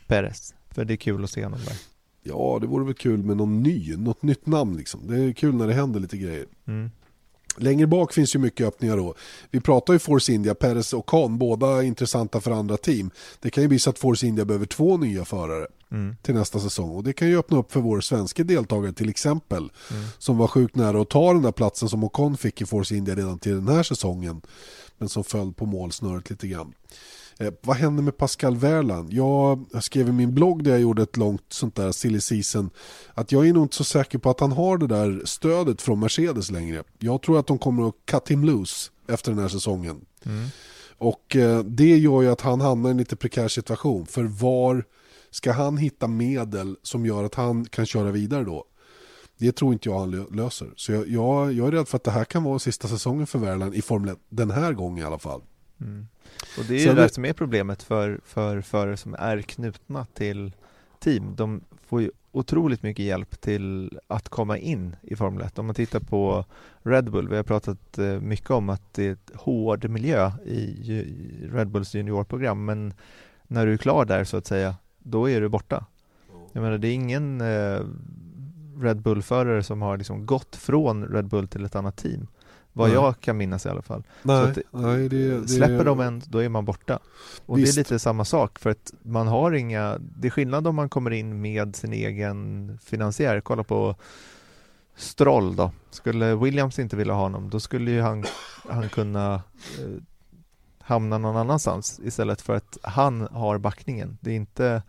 [0.06, 0.54] Perez.
[0.70, 1.76] För det är kul att se honom där.
[2.22, 5.00] Ja, det vore väl kul med någon ny, något nytt namn liksom.
[5.06, 6.46] Det är kul när det händer lite grejer.
[6.66, 6.90] Mm.
[7.56, 9.14] Längre bak finns ju mycket öppningar då.
[9.50, 13.10] Vi pratar ju Force India, Perez och Khan, båda intressanta för andra team.
[13.40, 16.16] Det kan ju bli så att Force India behöver två nya förare mm.
[16.22, 16.90] till nästa säsong.
[16.90, 19.70] Och det kan ju öppna upp för vår svenska deltagare till exempel.
[19.90, 20.04] Mm.
[20.18, 23.14] Som var sjukt nära att ta den där platsen som Ocon fick i Force India
[23.14, 24.42] redan till den här säsongen.
[24.98, 26.72] Men som föll på målsnöret lite grann.
[27.38, 29.12] Eh, vad händer med Pascal Wehrland?
[29.12, 32.70] Jag skrev i min blogg där jag gjorde ett långt sånt där silly season
[33.14, 36.00] att jag är nog inte så säker på att han har det där stödet från
[36.00, 36.82] Mercedes längre.
[36.98, 40.04] Jag tror att de kommer att cut him loose efter den här säsongen.
[40.24, 40.48] Mm.
[40.98, 44.06] Och eh, det gör ju att han hamnar i en lite prekär situation.
[44.06, 44.84] För var
[45.30, 48.64] ska han hitta medel som gör att han kan köra vidare då?
[49.38, 50.70] Det tror inte jag han löser.
[50.76, 53.38] Så jag, jag, jag är rädd för att det här kan vara sista säsongen för
[53.38, 55.42] Värland i Formel 1, den här gången i alla fall.
[55.82, 56.06] Mm.
[56.58, 60.52] Och det är ju det som är problemet för, för förare som är knutna till
[60.98, 61.34] team.
[61.36, 65.58] De får ju otroligt mycket hjälp till att komma in i Formel 1.
[65.58, 66.44] Om man tittar på
[66.82, 71.48] Red Bull, vi har pratat eh, mycket om att det är ett hård miljö i
[71.52, 72.94] Red Bulls juniorprogram, men
[73.42, 75.86] när du är klar där så att säga, då är du borta.
[76.52, 77.80] Jag menar, det är ingen eh,
[78.80, 82.26] Red Bull-förare som har liksom gått från Red Bull till ett annat team.
[82.72, 82.94] Vad nej.
[82.94, 84.02] jag kan minnas i alla fall.
[84.22, 86.98] Nej, att, nej, det, det, släpper de en, då är man borta.
[87.46, 87.74] Och visst.
[87.74, 90.88] det är lite samma sak för att man har inga, det är skillnad om man
[90.88, 93.40] kommer in med sin egen finansiär.
[93.40, 93.96] Kolla på
[94.96, 95.72] Stroll då.
[95.90, 98.24] Skulle Williams inte vilja ha honom, då skulle ju han,
[98.68, 100.02] han kunna eh,
[100.80, 104.18] hamna någon annanstans istället för att han har backningen.
[104.20, 104.82] Det är inte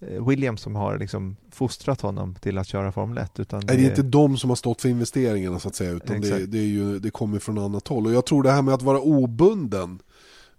[0.00, 3.40] Eh, Williams som har liksom fostrat honom till att köra Formel 1.
[3.40, 6.46] Utan det, är inte de som har stått för investeringarna så att säga, utan det,
[6.46, 8.06] det, är ju, det kommer från annat håll.
[8.06, 9.98] Och jag tror det här med att vara obunden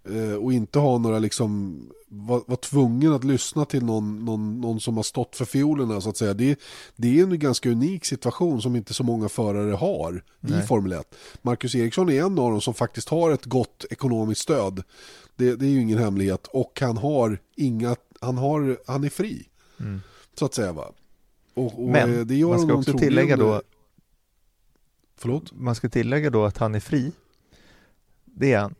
[0.08, 4.80] eh, och inte ha några liksom vara var tvungen att lyssna till någon, någon, någon,
[4.80, 6.34] som har stått för fiolerna så att säga.
[6.34, 6.60] Det,
[6.96, 10.58] det är en ganska unik situation som inte så många förare har Nej.
[10.58, 11.14] i Formel 1.
[11.42, 14.82] Marcus Eriksson är en av dem som faktiskt har ett gott ekonomiskt stöd
[15.36, 16.46] Det, det är ju ingen hemlighet.
[16.46, 19.48] Och han har inga, han, har, han är fri.
[19.80, 20.00] Mm.
[20.34, 20.92] Så att säga va.
[21.54, 23.62] Och, och Men eh, det gör man ska också tillägga då
[25.16, 25.52] Förlåt?
[25.52, 27.12] man ska tillägga då att han är fri.
[28.24, 28.74] Det är han.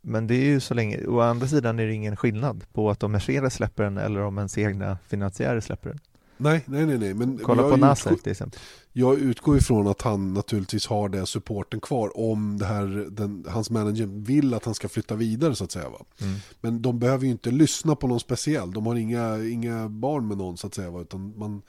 [0.00, 3.02] Men det är ju så länge, å andra sidan är det ingen skillnad på att
[3.02, 6.00] om Mercedes släpper den eller om ens egna finansiärer släpper den.
[6.36, 6.98] Nej, nej, nej.
[6.98, 7.14] nej.
[7.14, 8.60] Men Kolla på utgår- Nasser till exempel.
[8.92, 13.70] Jag utgår ifrån att han naturligtvis har det supporten kvar om det här, den, hans
[13.70, 15.88] manager vill att han ska flytta vidare så att säga.
[15.88, 16.04] Va?
[16.20, 16.36] Mm.
[16.60, 18.72] Men de behöver ju inte lyssna på någon speciell.
[18.72, 20.90] De har inga, inga barn med någon så att säga.
[20.90, 21.00] Va?
[21.00, 21.62] Utan man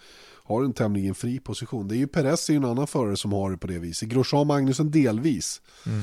[0.43, 1.88] har en tämligen fri position.
[1.88, 4.09] Det är ju Perez är ju en annan förare som har det på det viset.
[4.09, 5.61] Grosjean Magnussen delvis.
[5.86, 6.01] Mm.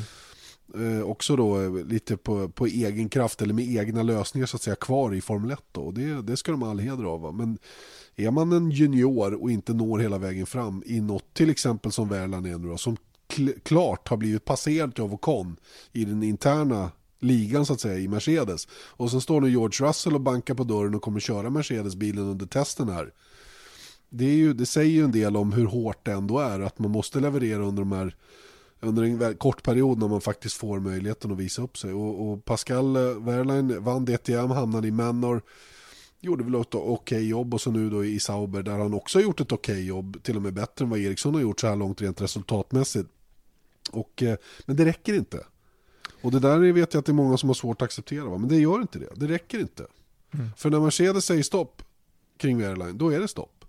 [0.98, 4.62] Eh, också då eh, lite på, på egen kraft eller med egna lösningar så att
[4.62, 5.80] säga kvar i Formel 1 då.
[5.80, 7.20] Och det, det ska de ha all heder av.
[7.20, 7.32] Va?
[7.32, 7.58] Men
[8.16, 12.08] är man en junior och inte når hela vägen fram i något till exempel som
[12.08, 12.96] Värland är nu då, som
[13.62, 15.56] klart har blivit passerad av Ocon
[15.92, 16.90] i den interna
[17.20, 18.68] ligan så att säga i Mercedes.
[18.72, 22.46] Och sen står nu George Russell och bankar på dörren och kommer köra Mercedes-bilen under
[22.46, 23.12] testen här.
[24.08, 26.78] Det, är ju, det säger ju en del om hur hårt det ändå är att
[26.78, 28.16] man måste leverera under de här
[28.80, 31.92] under en kort period när man faktiskt får möjligheten att visa upp sig.
[31.92, 35.42] Och, och Pascal eh, Wehrlein vann DTM, hamnade i Manor,
[36.24, 39.22] gjorde väl ett okej jobb och så nu då i Sauber där han också har
[39.22, 41.76] gjort ett okej jobb, till och med bättre än vad Eriksson har gjort så här
[41.76, 43.08] långt rent resultatmässigt.
[43.90, 45.46] Och, eh, men det räcker inte.
[46.20, 48.38] Och det där vet jag att det är många som har svårt att acceptera, va?
[48.38, 49.08] men det gör inte det.
[49.14, 49.86] Det räcker inte.
[50.34, 50.50] Mm.
[50.56, 51.82] För när Mercedes säger stopp
[52.36, 53.64] kring Wehrlein, då är det stopp.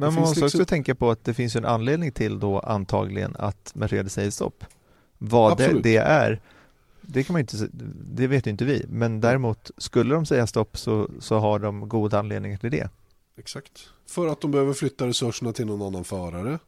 [0.00, 3.36] Men man måste liksom- också tänka på att det finns en anledning till då antagligen
[3.38, 4.64] att Mercedes säger stopp.
[5.18, 6.40] Vad det, det är,
[7.02, 7.68] det kan man inte,
[8.14, 8.84] det vet ju inte vi.
[8.88, 12.90] Men däremot, skulle de säga stopp så, så har de god anledning till det.
[13.36, 13.88] Exakt.
[14.06, 16.58] För att de behöver flytta resurserna till någon annan förare.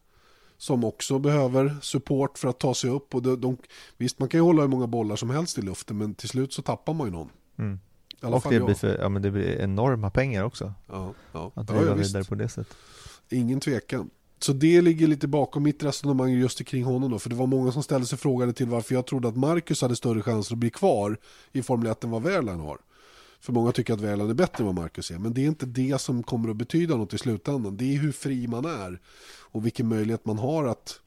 [0.57, 3.15] Som också behöver support för att ta sig upp.
[3.15, 3.57] Och de, de,
[3.97, 5.97] visst, man kan ju hålla hur många bollar som helst i luften.
[5.97, 7.29] Men till slut så tappar man ju någon.
[7.57, 7.79] Mm.
[8.21, 8.65] Och det jag.
[8.65, 11.51] blir, för, ja, men det blir enorma pengar också Ja, ja.
[11.55, 12.09] att ja, driva ja, visst.
[12.09, 12.77] vidare på det sättet.
[13.29, 14.09] Ingen tvekan.
[14.43, 17.19] Så det ligger lite bakom mitt resonemang just kring honom då.
[17.19, 19.95] För det var många som ställde sig frågade till varför jag trodde att Marcus hade
[19.95, 21.17] större chanser att bli kvar
[21.51, 22.77] i Formel 1 än vad Wehrlein har.
[23.39, 25.17] För många tycker att Wehrlein är bättre än vad Marcus är.
[25.17, 27.77] Men det är inte det som kommer att betyda något i slutändan.
[27.77, 28.99] Det är hur fri man är.
[29.39, 30.99] Och vilken möjlighet man har att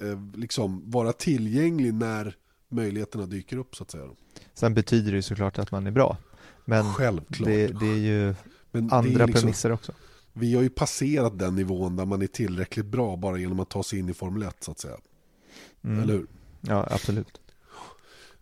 [0.00, 2.36] eh, liksom vara tillgänglig när
[2.68, 4.08] möjligheterna dyker upp så att säga.
[4.54, 6.16] Sen betyder det ju såklart att man är bra.
[6.64, 7.48] Men Självklart.
[7.48, 8.34] det, det är ju
[8.70, 9.92] Men det är andra liksom- premisser också.
[10.36, 13.82] Vi har ju passerat den nivån där man är tillräckligt bra bara genom att ta
[13.82, 14.96] sig in i Formel 1 så att säga.
[15.84, 16.02] Mm.
[16.02, 16.26] Eller hur?
[16.60, 17.40] Ja, absolut.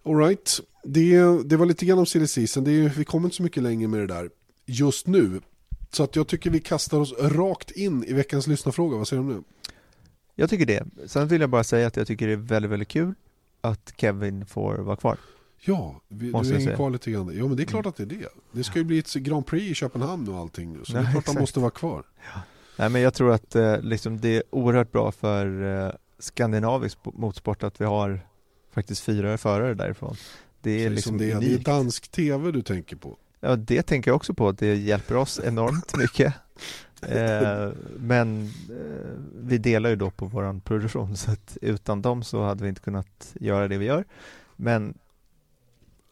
[0.05, 0.61] All right.
[0.85, 2.65] det, det var lite grann om silly season.
[2.65, 4.31] Det är, vi kommer inte så mycket längre med det där
[4.67, 5.41] just nu.
[5.91, 8.97] Så att jag tycker vi kastar oss rakt in i veckans lyssnarfråga.
[8.97, 9.73] Vad säger du om det?
[10.35, 10.85] Jag tycker det.
[11.07, 13.15] Sen vill jag bara säga att jag tycker det är väldigt, väldigt kul
[13.61, 15.19] att Kevin får vara kvar.
[15.65, 17.37] Ja, vi, Måste du hänger kvar lite grann.
[17.39, 18.29] Ja, men det är klart att det är det.
[18.53, 20.85] Det ska ju bli ett Grand Prix i Köpenhamn och allting nu.
[20.85, 21.41] Så det är Nej, klart exakt.
[21.41, 22.03] måste vara kvar.
[22.77, 27.63] Nej, men jag tror att eh, liksom, det är oerhört bra för eh, skandinavisk motorsport
[27.63, 28.21] att vi har
[28.73, 30.17] faktiskt fyra förare därifrån.
[30.61, 31.41] Det är liksom som det, är.
[31.41, 33.17] det är dansk tv du tänker på.
[33.41, 34.53] Ja, det tänker jag också på.
[34.53, 36.35] Det hjälper oss enormt mycket.
[37.03, 42.43] Eh, men eh, vi delar ju då på våran produktion så att utan dem så
[42.45, 44.05] hade vi inte kunnat göra det vi gör.
[44.57, 44.95] Men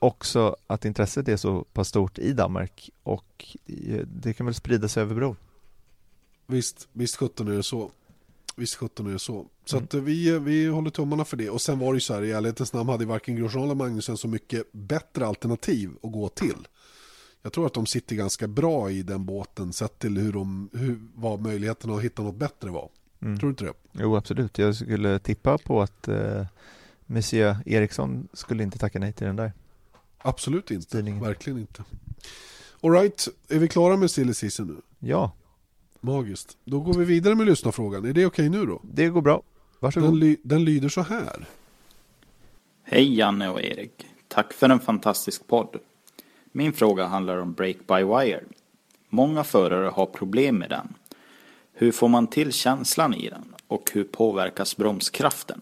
[0.01, 4.89] också att intresset är så pass stort i Danmark och eh, det kan väl sprida
[4.89, 5.37] sig över bron.
[6.47, 7.91] Visst, visst 17 är det så.
[8.57, 9.47] Visst 17 är det så.
[9.65, 9.85] Så Mm.
[9.85, 11.51] att eh, vi, vi håller tummarna för det.
[11.51, 14.17] Och sen var det ju så här, i ärlighetens namn hade varken Grosjean eller Magnusen
[14.17, 16.69] så mycket bättre alternativ att gå till.
[17.43, 20.99] Jag tror att de sitter ganska bra i den båten sett till hur de, hur,
[21.15, 22.89] vad möjligheterna att hitta något bättre var.
[23.23, 23.39] Mm.
[23.39, 23.73] Tror du inte det?
[24.03, 24.59] Jo, absolut.
[24.59, 26.47] Jag skulle tippa på att eh,
[27.07, 29.53] Monsieur Eriksson skulle inte tacka nej till den där.
[30.23, 30.87] Absolut inte.
[30.87, 31.21] Styrningen.
[31.23, 31.85] Verkligen inte.
[32.83, 35.09] Alright, är vi klara med silly season nu?
[35.09, 35.33] Ja,
[36.01, 36.57] Magiskt.
[36.65, 38.05] Då går vi vidare med lyssnarfrågan.
[38.05, 38.81] Är det okej nu då?
[38.83, 39.43] det går bra.
[39.81, 40.09] Varsågod.
[40.09, 41.47] Den, ly, den lyder så här.
[42.83, 44.07] Hej Janne och Erik.
[44.29, 45.77] Tack för en fantastisk podd.
[46.53, 48.45] Min fråga handlar om Break by Wire.
[49.09, 50.95] Många förare har problem med den.
[51.73, 53.55] Hur får man till känslan i den?
[53.67, 55.61] Och hur påverkas bromskraften?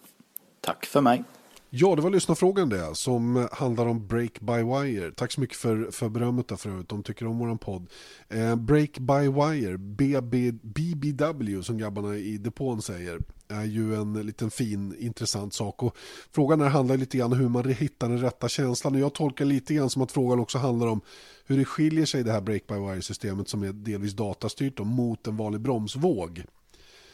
[0.61, 1.23] Tack för mig.
[1.71, 5.11] Ja, det var lyssnarfrågan det, som handlar om Break by Wire.
[5.11, 7.87] Tack så mycket för, för berömmet där förut, de tycker om våran podd.
[8.29, 14.51] Eh, Break by Wire, BB, BBW som grabbarna i depån säger, är ju en liten
[14.51, 15.83] fin, intressant sak.
[15.83, 15.97] Och
[16.31, 18.95] frågan här handlar lite grann om hur man hittar den rätta känslan.
[18.95, 21.01] Och jag tolkar lite grann som att frågan också handlar om
[21.45, 25.27] hur det skiljer sig det här Break by Wire-systemet som är delvis datastyrt då, mot
[25.27, 26.43] en vanlig bromsvåg.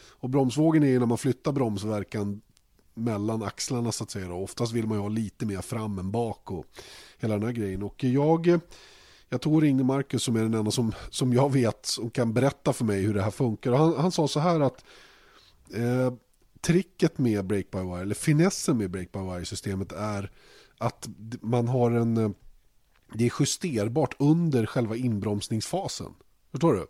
[0.08, 2.40] Och bromsvågen är ju när man flyttar bromsverkan
[2.96, 4.28] mellan axlarna så att säga.
[4.28, 4.34] Då.
[4.34, 6.66] Oftast vill man ju ha lite mer fram än bak och
[7.18, 7.82] hela den här grejen.
[7.82, 8.60] Och jag,
[9.28, 12.32] jag tog och ringde Marcus som är den enda som, som jag vet som kan
[12.32, 13.72] berätta för mig hur det här funkar.
[13.72, 14.84] Och han, han sa så här att
[15.74, 16.14] eh,
[16.60, 20.30] tricket med break-by-wire, eller finessen med break-by-wire-systemet är
[20.78, 21.08] att
[21.40, 22.30] man har en, eh,
[23.14, 26.14] det är justerbart under själva inbromsningsfasen.
[26.50, 26.86] Förstår du?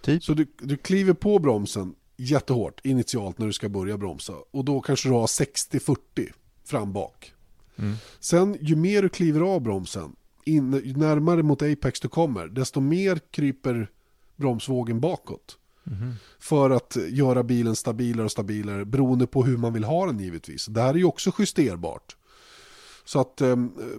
[0.00, 0.24] Typ.
[0.24, 4.80] Så du, du kliver på bromsen jättehårt initialt när du ska börja bromsa och då
[4.80, 5.96] kanske du har 60-40
[6.64, 7.32] fram bak.
[7.76, 7.96] Mm.
[8.20, 13.20] Sen ju mer du kliver av bromsen, in, närmare mot apex du kommer, desto mer
[13.30, 13.90] kryper
[14.36, 15.58] bromsvågen bakåt.
[15.86, 16.14] Mm.
[16.38, 20.66] För att göra bilen stabilare och stabilare beroende på hur man vill ha den givetvis.
[20.66, 22.16] Det här är ju också justerbart.
[23.06, 23.56] Så att eh,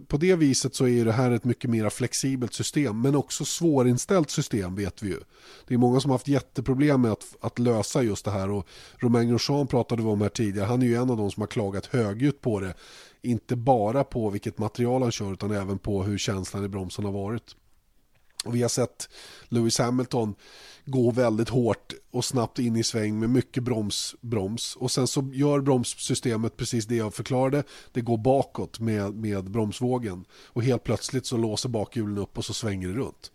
[0.08, 4.30] på det viset så är det här ett mycket mer flexibelt system men också svårinställt
[4.30, 5.20] system vet vi ju.
[5.68, 8.68] Det är många som har haft jätteproblem med att, att lösa just det här och
[8.98, 10.66] Romain Grosjean pratade vi om här tidigare.
[10.66, 12.74] Han är ju en av de som har klagat högljutt på det.
[13.22, 17.12] Inte bara på vilket material han kör utan även på hur känslan i bromsen har
[17.12, 17.56] varit.
[18.46, 19.10] Och vi har sett
[19.50, 20.36] Lewis Hamilton
[20.86, 24.76] gå väldigt hårt och snabbt in i sväng med mycket broms, broms.
[24.76, 27.64] Och sen så gör bromssystemet precis det jag förklarade.
[27.92, 30.26] Det går bakåt med, med bromsvågen.
[30.32, 33.32] Och helt plötsligt så låser bakhjulen upp och så svänger det runt.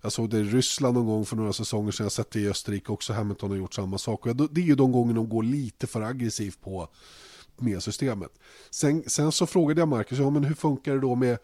[0.00, 2.04] Jag såg det i Ryssland någon gång för några säsonger sedan.
[2.04, 3.12] Jag har sett det i Österrike också.
[3.12, 4.26] Hamilton har gjort samma sak.
[4.26, 6.88] Och det är ju de gånger de går lite för aggressivt på
[7.58, 8.30] med systemet.
[8.70, 11.38] Sen, sen så frågade jag Marcus, ja, men hur funkar det då med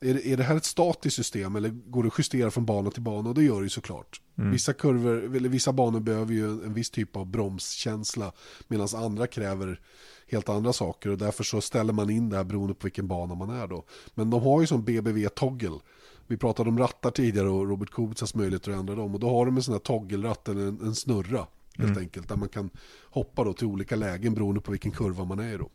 [0.00, 2.90] är det, är det här ett statiskt system eller går det att justera från bana
[2.90, 3.28] till bana?
[3.28, 4.20] Och det gör det ju såklart.
[4.38, 4.50] Mm.
[4.50, 8.32] Vissa, kurvor, eller vissa banor behöver ju en, en viss typ av bromskänsla
[8.68, 9.80] medan andra kräver
[10.28, 13.34] helt andra saker och därför så ställer man in det här beroende på vilken bana
[13.34, 13.84] man är då.
[14.14, 15.80] Men de har ju som BBV-toggle.
[16.26, 19.46] Vi pratade om rattar tidigare och Robert Kubicas möjligheter att ändra dem och då har
[19.46, 21.46] de en sån här toggelratt en, en snurra
[21.78, 22.02] helt mm.
[22.02, 22.70] enkelt där man kan
[23.04, 25.70] hoppa då till olika lägen beroende på vilken kurva man är i då.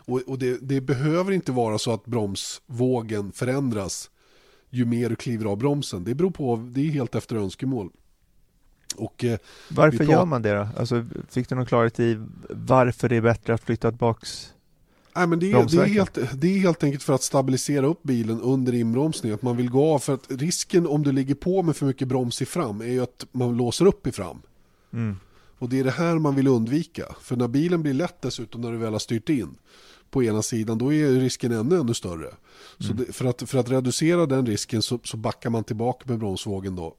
[0.00, 4.10] Och, och det, det, behöver inte vara så att bromsvågen förändras
[4.70, 6.04] ju mer du kliver av bromsen.
[6.04, 7.90] Det beror på, det är helt efter önskemål.
[8.96, 9.38] Och, eh,
[9.68, 10.68] varför gör man det då?
[10.76, 14.52] Alltså, fick du någon klarhet i varför det är bättre att flytta tillbaks
[15.16, 18.02] Nej, men det, är, det, är helt, det är helt enkelt för att stabilisera upp
[18.02, 19.32] bilen under inbromsning.
[19.32, 19.98] Att man vill gå av.
[19.98, 23.02] För att risken om du ligger på med för mycket broms i fram är ju
[23.02, 24.42] att man låser upp i fram.
[24.92, 25.16] Mm.
[25.58, 27.04] Och det är det här man vill undvika.
[27.20, 29.54] För när bilen blir lätt dessutom när du väl har styrt in
[30.10, 32.26] på ena sidan, då är risken ännu, ännu större.
[32.26, 32.38] Mm.
[32.78, 36.18] Så det, för, att, för att reducera den risken så, så backar man tillbaka med
[36.18, 36.96] bromsvågen då.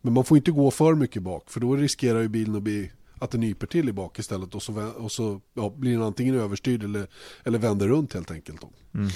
[0.00, 2.90] Men man får inte gå för mycket bak, för då riskerar ju bilen att bli
[3.18, 6.34] att den nyper till i bak istället och så, och så ja, blir den antingen
[6.34, 7.06] överstyrd eller,
[7.44, 8.60] eller vänder runt helt enkelt.
[8.94, 9.08] Mm.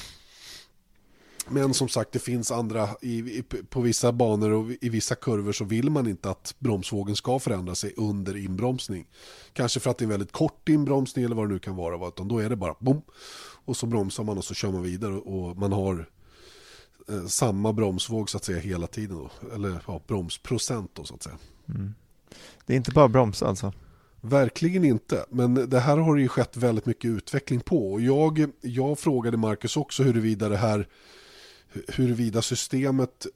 [1.51, 5.53] Men som sagt, det finns andra, i, i, på vissa banor och i vissa kurvor
[5.53, 9.07] så vill man inte att bromsvågen ska förändra sig under inbromsning.
[9.53, 12.09] Kanske för att det är en väldigt kort inbromsning eller vad det nu kan vara,
[12.09, 13.03] utan då är det bara bom
[13.65, 16.09] och så bromsar man och så kör man vidare och man har
[17.09, 21.23] eh, samma bromsvåg så att säga hela tiden då, eller ja, bromsprocent då så att
[21.23, 21.39] säga.
[21.69, 21.95] Mm.
[22.67, 23.73] Det är inte bara broms alltså?
[24.21, 27.93] Verkligen inte, men det här har det ju skett väldigt mycket utveckling på.
[27.93, 30.89] Och jag, jag frågade Marcus också huruvida det här
[31.89, 33.27] huruvida systemet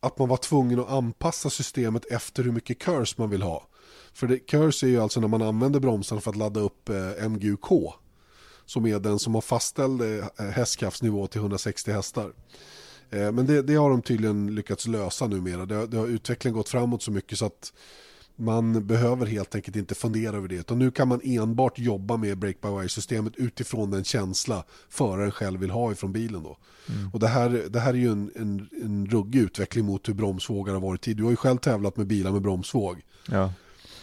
[0.00, 3.68] att man var tvungen att anpassa systemet efter hur mycket curse man vill ha.
[4.12, 7.28] För det, curse är ju alltså när man använder bromsarna för att ladda upp eh,
[7.28, 7.66] MGUK
[8.66, 12.32] som är den som har fastställd eh, hästkraftsnivå till 160 hästar.
[13.10, 15.66] Eh, men det, det, har de tydligen lyckats lösa numera.
[15.66, 17.72] Det, det har utvecklingen gått framåt så mycket så att
[18.36, 20.54] man behöver helt enkelt inte fundera över det.
[20.54, 25.92] Utan nu kan man enbart jobba med break-by-wire-systemet utifrån den känsla föraren själv vill ha
[25.92, 26.42] ifrån bilen.
[26.42, 26.56] Då.
[26.88, 27.10] Mm.
[27.12, 30.72] Och det här, det här är ju en, en, en ruggig utveckling mot hur bromsvågar
[30.74, 31.16] har varit tid.
[31.16, 33.02] Du har ju själv tävlat med bilar med bromsvåg.
[33.28, 33.52] Ja.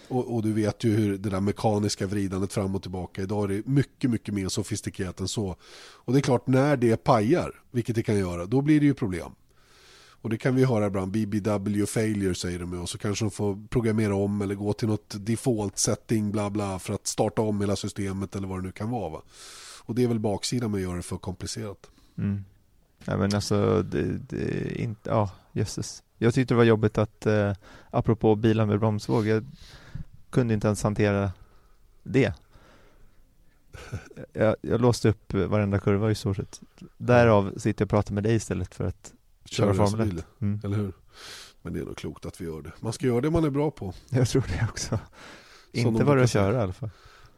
[0.08, 3.22] Och, och, du vet ju hur det där mekaniska vridandet fram och tillbaka.
[3.22, 5.56] Idag är det mycket, mycket mer sofistikerat än så.
[5.80, 8.94] Och det är klart, när det pajar, vilket det kan göra, då blir det ju
[8.94, 9.32] problem.
[10.22, 13.68] Och det kan vi höra ibland, BBW failure säger de och så kanske de får
[13.70, 17.76] programmera om eller gå till något default setting bla bla för att starta om hela
[17.76, 19.10] systemet eller vad det nu kan vara.
[19.10, 19.22] Va?
[19.84, 21.90] Och det är väl baksidan med att göra det för komplicerat.
[22.18, 22.46] Mm.
[23.06, 26.04] Ja men alltså, det, det inte, ja jösses.
[26.18, 27.54] Jag tyckte det var jobbigt att, eh,
[27.90, 29.46] apropå bilar med bromsvåg, jag
[30.30, 31.32] kunde inte ens hantera
[32.04, 32.34] det.
[34.34, 36.62] Jag, jag låste upp varenda kurva i stort sett.
[36.98, 39.14] Därav sitter jag och pratar med dig istället för att
[39.54, 40.26] köra Formel 1.
[40.41, 40.60] Mm.
[40.64, 40.93] Eller hur?
[41.62, 42.72] Men det är nog klokt att vi gör det.
[42.80, 43.93] Man ska göra det man är bra på.
[44.10, 45.00] Jag tror det också.
[45.72, 46.89] Inte bara att köra i alla fall.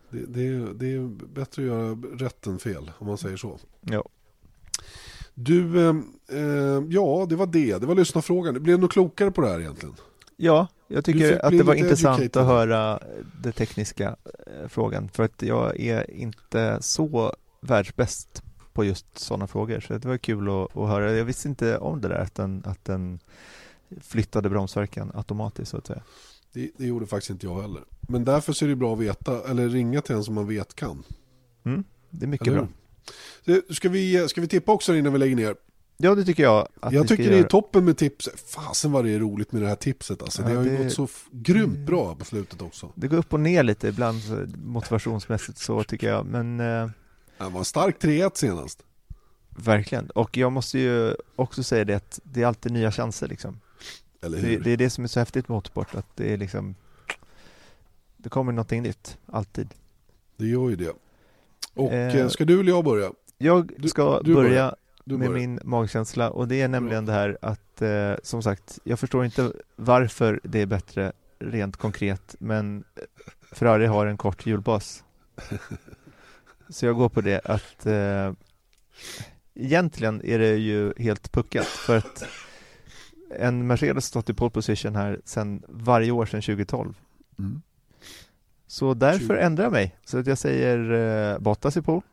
[0.10, 3.60] Det, det, är, det är bättre att göra rätt än fel, om man säger så.
[3.82, 4.04] Ja.
[5.34, 5.96] Du, eh,
[6.90, 7.78] ja det var det.
[7.78, 8.64] Det var lyssnarfrågan.
[8.64, 9.96] Blev du något klokare på det här egentligen?
[10.38, 12.42] Ja, Jag tycker att det var intressant educated.
[12.42, 13.00] att höra
[13.42, 14.16] den tekniska
[14.48, 18.44] eh, frågan för att jag är inte så världsbäst
[18.74, 21.12] på just sådana frågor så det var kul att, att höra.
[21.12, 23.20] Jag visste inte om det där att den, att den
[24.02, 26.02] flyttade bromsverkan automatiskt så att säga.
[26.54, 27.82] Det, det gjorde faktiskt inte jag heller.
[28.02, 30.76] Men därför så är det bra att veta, eller ringa till en som man vet
[30.76, 31.04] kan.
[31.64, 32.68] Mm, det är mycket Eller
[33.46, 33.62] bra.
[33.70, 35.56] Ska vi, ska vi tippa också innan vi lägger ner?
[35.98, 37.48] Ja, det tycker jag jag tycker det är göra.
[37.48, 38.30] toppen med tips.
[38.48, 40.42] Fasen vad det är roligt med det här tipset alltså.
[40.42, 42.92] Det Ja, har ju det- gått så grymt bra på slutet också.
[42.96, 44.22] Det går upp och ner lite ibland
[44.66, 46.90] motivationsmässigt så tycker jag, men eh,
[47.44, 48.84] Det var en stark 3-1 senast.
[49.50, 50.10] verkligen.
[50.10, 53.60] Och jag måste ju också säga det att det är alltid nya chanser liksom.
[54.22, 56.76] Eller Det, det är det som är så häftigt med motorsport, att det är liksom
[58.18, 59.70] det kommer någonting nytt, alltid.
[60.38, 60.94] Det gör ju det.
[61.74, 63.12] Och Eh, eh, ska du eller jag börja?
[63.38, 64.76] Jag Du- ska du börja börjar.
[65.06, 65.40] Du med börjar.
[65.48, 69.52] min magkänsla och det är nämligen det här att eh, som sagt, jag förstår inte
[69.76, 72.84] varför det är bättre rent konkret, men
[73.52, 75.04] Ferrari har en kort hjulbas.
[76.72, 78.34] Så jag går på det att eh,
[79.56, 82.24] egentligen är det ju helt puckat för att
[83.40, 86.94] en Mercedes stått i pole position här sedan varje år sedan 2012.
[87.40, 87.62] Mm.
[88.68, 89.40] Så därför Tjugo.
[89.40, 89.96] ändrar jag mig.
[90.06, 90.92] Så att jag säger
[91.34, 92.02] eh, Bottas i pole.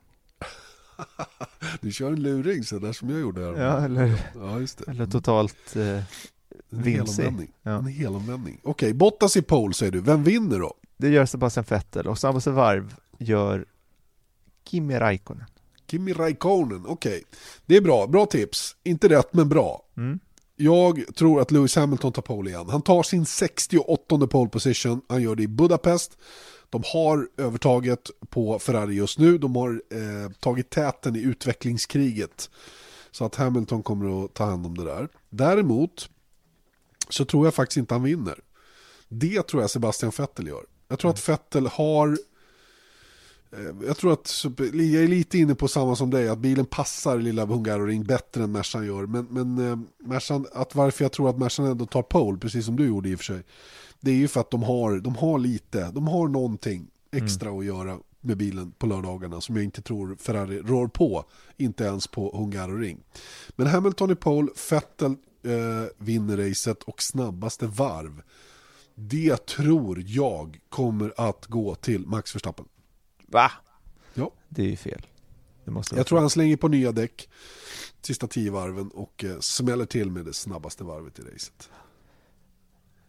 [1.81, 3.53] Du kör en luring så där som jag gjorde här.
[3.65, 4.91] Ja, eller, ja just det.
[4.91, 6.03] eller totalt eh, en
[6.69, 6.93] vimsig.
[7.23, 7.49] helomvändning.
[7.63, 7.71] Ja.
[7.79, 8.61] En helomvändning.
[8.63, 10.01] Okej, Bottas i pole säger du.
[10.01, 10.75] Vem vinner då?
[10.97, 13.65] Det gör Sebastian Vettel och snabbaste varv gör
[14.71, 15.45] Kimi Räikkönen.
[15.91, 17.25] Kimi Räikkönen, okej.
[17.67, 18.77] Det är bra, bra tips.
[18.85, 19.83] Inte rätt men bra.
[19.97, 20.19] Mm.
[20.57, 22.69] Jag tror att Lewis Hamilton tar pole igen.
[22.69, 25.01] Han tar sin 68 pole position.
[25.09, 26.19] Han gör det i Budapest.
[26.71, 29.39] De har övertaget på Ferrari just nu.
[29.39, 32.51] De har eh, tagit täten i utvecklingskriget.
[33.11, 35.09] Så att Hamilton kommer att ta hand om det där.
[35.31, 36.11] Däremot
[37.09, 38.41] så tror jag faktiskt inte han vinner.
[39.09, 40.65] Det tror jag Sebastian Vettel gör.
[40.89, 42.19] Jag tror att Vettel har
[43.53, 47.19] Eh, jag tror att jag är lite inne på samma som dig, att bilen passar
[47.19, 49.07] lilla Hungaroring bättre än Mercan gör.
[49.07, 49.79] Men, men eh,
[50.09, 53.15] Mercan, att varför jag tror att Mercan ändå tar pole, precis som du gjorde i
[53.15, 53.43] och för sig,
[54.01, 57.65] det är ju för att de har, de har lite, de har någonting extra att
[57.65, 61.25] göra med bilen på lördagarna som jag inte tror Ferrari rår på,
[61.57, 63.01] inte ens på Hungaroring.
[63.57, 65.11] Men Hamilton i pole, Vettel
[65.43, 68.23] eh, vinner racet och snabbaste varv.
[68.95, 72.65] Det tror jag kommer att gå till Max Verstappen.
[73.31, 73.53] Va?
[74.15, 74.31] Ja.
[74.49, 75.07] Det är ju fel.
[75.65, 77.29] Det måste Jag tror han slänger på nya däck
[78.03, 81.71] sista tio varven och eh, smäller till med det snabbaste varvet i racet.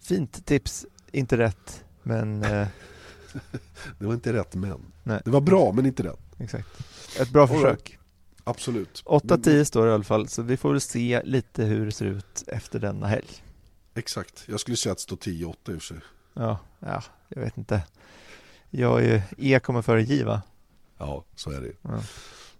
[0.02, 2.68] Fint tips, inte rätt, men eh,
[4.00, 4.92] Det var inte rätt men.
[5.04, 6.20] nej, Det var bra men inte rätt.
[6.38, 6.68] exakt.
[7.20, 7.98] Ett bra försök.
[8.44, 9.04] Absolut.
[9.06, 12.06] 8-10 står det i alla fall, så vi får väl se lite hur det ser
[12.06, 13.44] ut efter denna helg.
[13.94, 14.44] Exakt.
[14.48, 15.36] Jag skulle säga att det står 10-8
[15.74, 15.98] i och för sig.
[16.34, 17.82] Ja, ja, jag vet inte.
[18.70, 20.42] Jag är ju, E kommer före J va?
[20.98, 21.72] Ja, så är det.
[21.82, 22.02] Ja.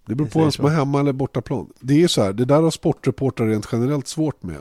[0.06, 1.72] Det beror på vem som är hemma eller bortaplan.
[1.80, 4.60] Det är så här, det där har sportreportrar rent generellt svårt med.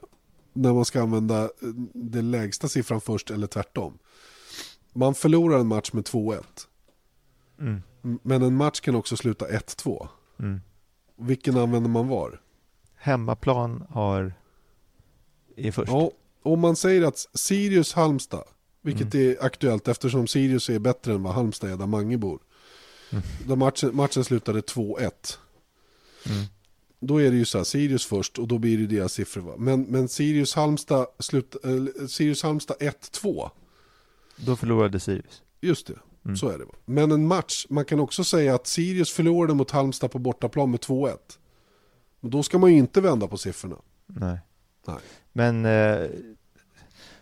[0.54, 1.50] När man ska använda eh,
[1.93, 3.97] den lägsta siffran först eller tvärtom.
[4.93, 6.43] Man förlorar en match med 2-1.
[7.60, 7.82] Mm.
[8.02, 10.08] Men en match kan också sluta 1-2.
[10.39, 10.62] Mm.
[11.18, 12.41] Vilken använder man var?
[12.95, 14.34] Hemmaplan har
[15.56, 15.91] är först.
[15.91, 16.12] Ja,
[16.43, 18.43] om man säger att Sirius Halmstad,
[18.82, 19.30] vilket Mm.
[19.32, 22.39] är aktuellt eftersom Sirius är bättre än vad Halmstad är där Mange bor.
[23.11, 23.23] Mm.
[23.47, 25.38] Där matchen, matchen slutade 2-1.
[26.25, 26.43] Mm.
[26.99, 29.41] Då är det ju så här, Sirius först och då blir det deras siffror.
[29.41, 29.53] Va?
[29.57, 33.49] Men, men Sirius Halmstad, slut, äh, Sirius Halmstad 1-2.
[34.36, 35.41] Då förlorade Sirius.
[35.61, 35.93] Just det,
[36.25, 36.38] Mm.
[36.38, 36.65] så är det.
[36.65, 36.73] Va?
[36.86, 40.80] Men en match, man kan också säga att Sirius förlorade mot Halmstad på bortaplan med
[40.80, 41.17] 2-1.
[42.19, 43.75] Men då ska man ju inte vända på siffrorna.
[44.05, 44.38] Nej.
[44.88, 44.97] Nej.
[45.34, 46.09] Men eh,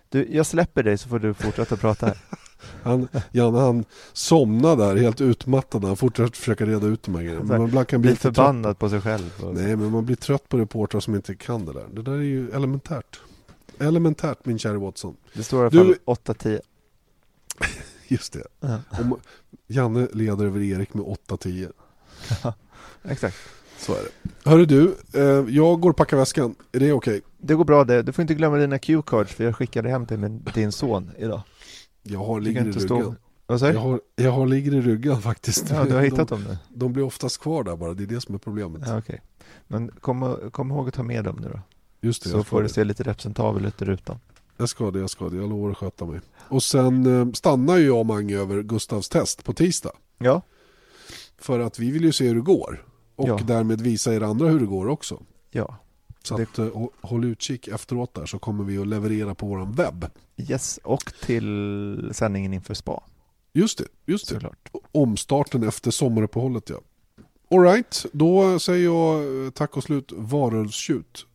[0.09, 2.17] du, jag släpper dig så får du fortsätta prata här.
[2.83, 7.43] Han, Janne han somnade där helt utmattad han fortsätter försöka reda ut de här grejerna.
[7.43, 9.31] Men man ibland kan bli lite förbannad på sig själv.
[9.43, 11.85] Och, Nej men man blir trött på reportrar som inte kan det där.
[11.93, 13.19] Det där är ju elementärt.
[13.79, 15.15] Elementärt min kära Watson.
[15.33, 16.59] Det står i alla Du- fall 8-10.
[18.07, 18.43] Just det.
[18.59, 18.79] Ja.
[18.99, 19.19] Om,
[19.67, 21.71] Janne leder över Erik med 8-10.
[23.03, 23.37] Exakt.
[23.77, 24.29] Så är det.
[24.49, 25.21] Hörru du, eh,
[25.55, 26.55] jag går och packar väskan.
[26.71, 27.21] Är det okej?
[27.37, 28.01] Det går bra det.
[28.01, 31.41] Du får inte glömma dina Q-cards för jag skickade hem till min, din son idag.
[32.03, 32.95] Jag har ligger i inte stå...
[32.97, 33.15] ryggen.
[33.45, 35.69] Vad säger Jag har, jag har ligger i ryggen faktiskt.
[35.69, 36.57] Ja, du har hittat de, dem nu?
[36.69, 38.81] de blir oftast kvar där bara, det är det som är problemet.
[38.85, 39.21] Ja, okej.
[39.67, 41.59] Men kom, kom ihåg att ta med dem nu då.
[42.01, 42.73] Just det, Så får det det.
[42.73, 44.19] se lite representabel ut i rutan.
[44.57, 45.37] Jag ska det, jag ska det.
[45.37, 46.19] Jag lovar att sköta mig.
[46.37, 49.91] Och sen eh, stannar ju jag och Mange över Gustavs test på tisdag.
[50.17, 50.41] Ja.
[51.37, 52.83] För att vi vill ju se hur det går.
[53.17, 53.39] Och Ja.
[53.45, 55.23] därmed visa er andra hur det går också.
[55.51, 55.77] Ja.
[56.23, 59.45] Så Det- att, eh, hå- håll utkik efteråt där så kommer vi att leverera på
[59.47, 60.05] våran webb.
[60.37, 63.03] Yes, och till sändningen inför spa
[63.53, 64.33] Just det, just det.
[64.33, 64.69] såklart.
[64.91, 66.79] Omstarten efter sommaruppehållet ja.
[67.51, 71.25] Alright, då säger jag eh, tack och slut varulvstjut.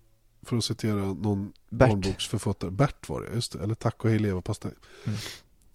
[0.42, 1.88] För att citera någon Bert.
[1.88, 2.70] barnboksförfattare.
[2.70, 3.58] Bert var det, just det.
[3.62, 4.70] Eller tack och hej leverpastej.
[5.04, 5.18] Mm.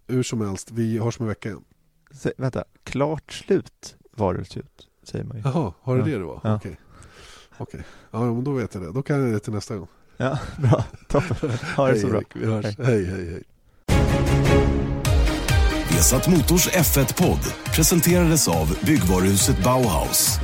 [0.08, 1.64] Hur som helst, vi hörs om en vecka igen.
[2.12, 4.66] Sä, vänta, klart slut varulvsljud,
[5.08, 5.44] säger man ju.
[5.46, 6.18] Jaha, har det Ja.
[6.18, 6.40] det var?
[6.44, 6.56] Ja.
[6.56, 6.78] Okej.
[7.58, 7.82] Okej.
[8.12, 8.92] Ja, men då vet jag det.
[8.92, 9.88] Då kan jag det till nästa gång.
[10.18, 10.84] Ja, bra.
[11.08, 11.52] Toppen.
[11.76, 12.18] Ha det hej, så bra.
[12.18, 12.28] Erik.
[12.36, 12.66] Vi hörs.
[12.66, 12.76] Hej.
[12.86, 13.30] hej, hej.
[13.32, 13.44] hej.
[15.90, 20.40] Vesat Motors F1-podd presenterades av byggvaruhuset Bauhaus.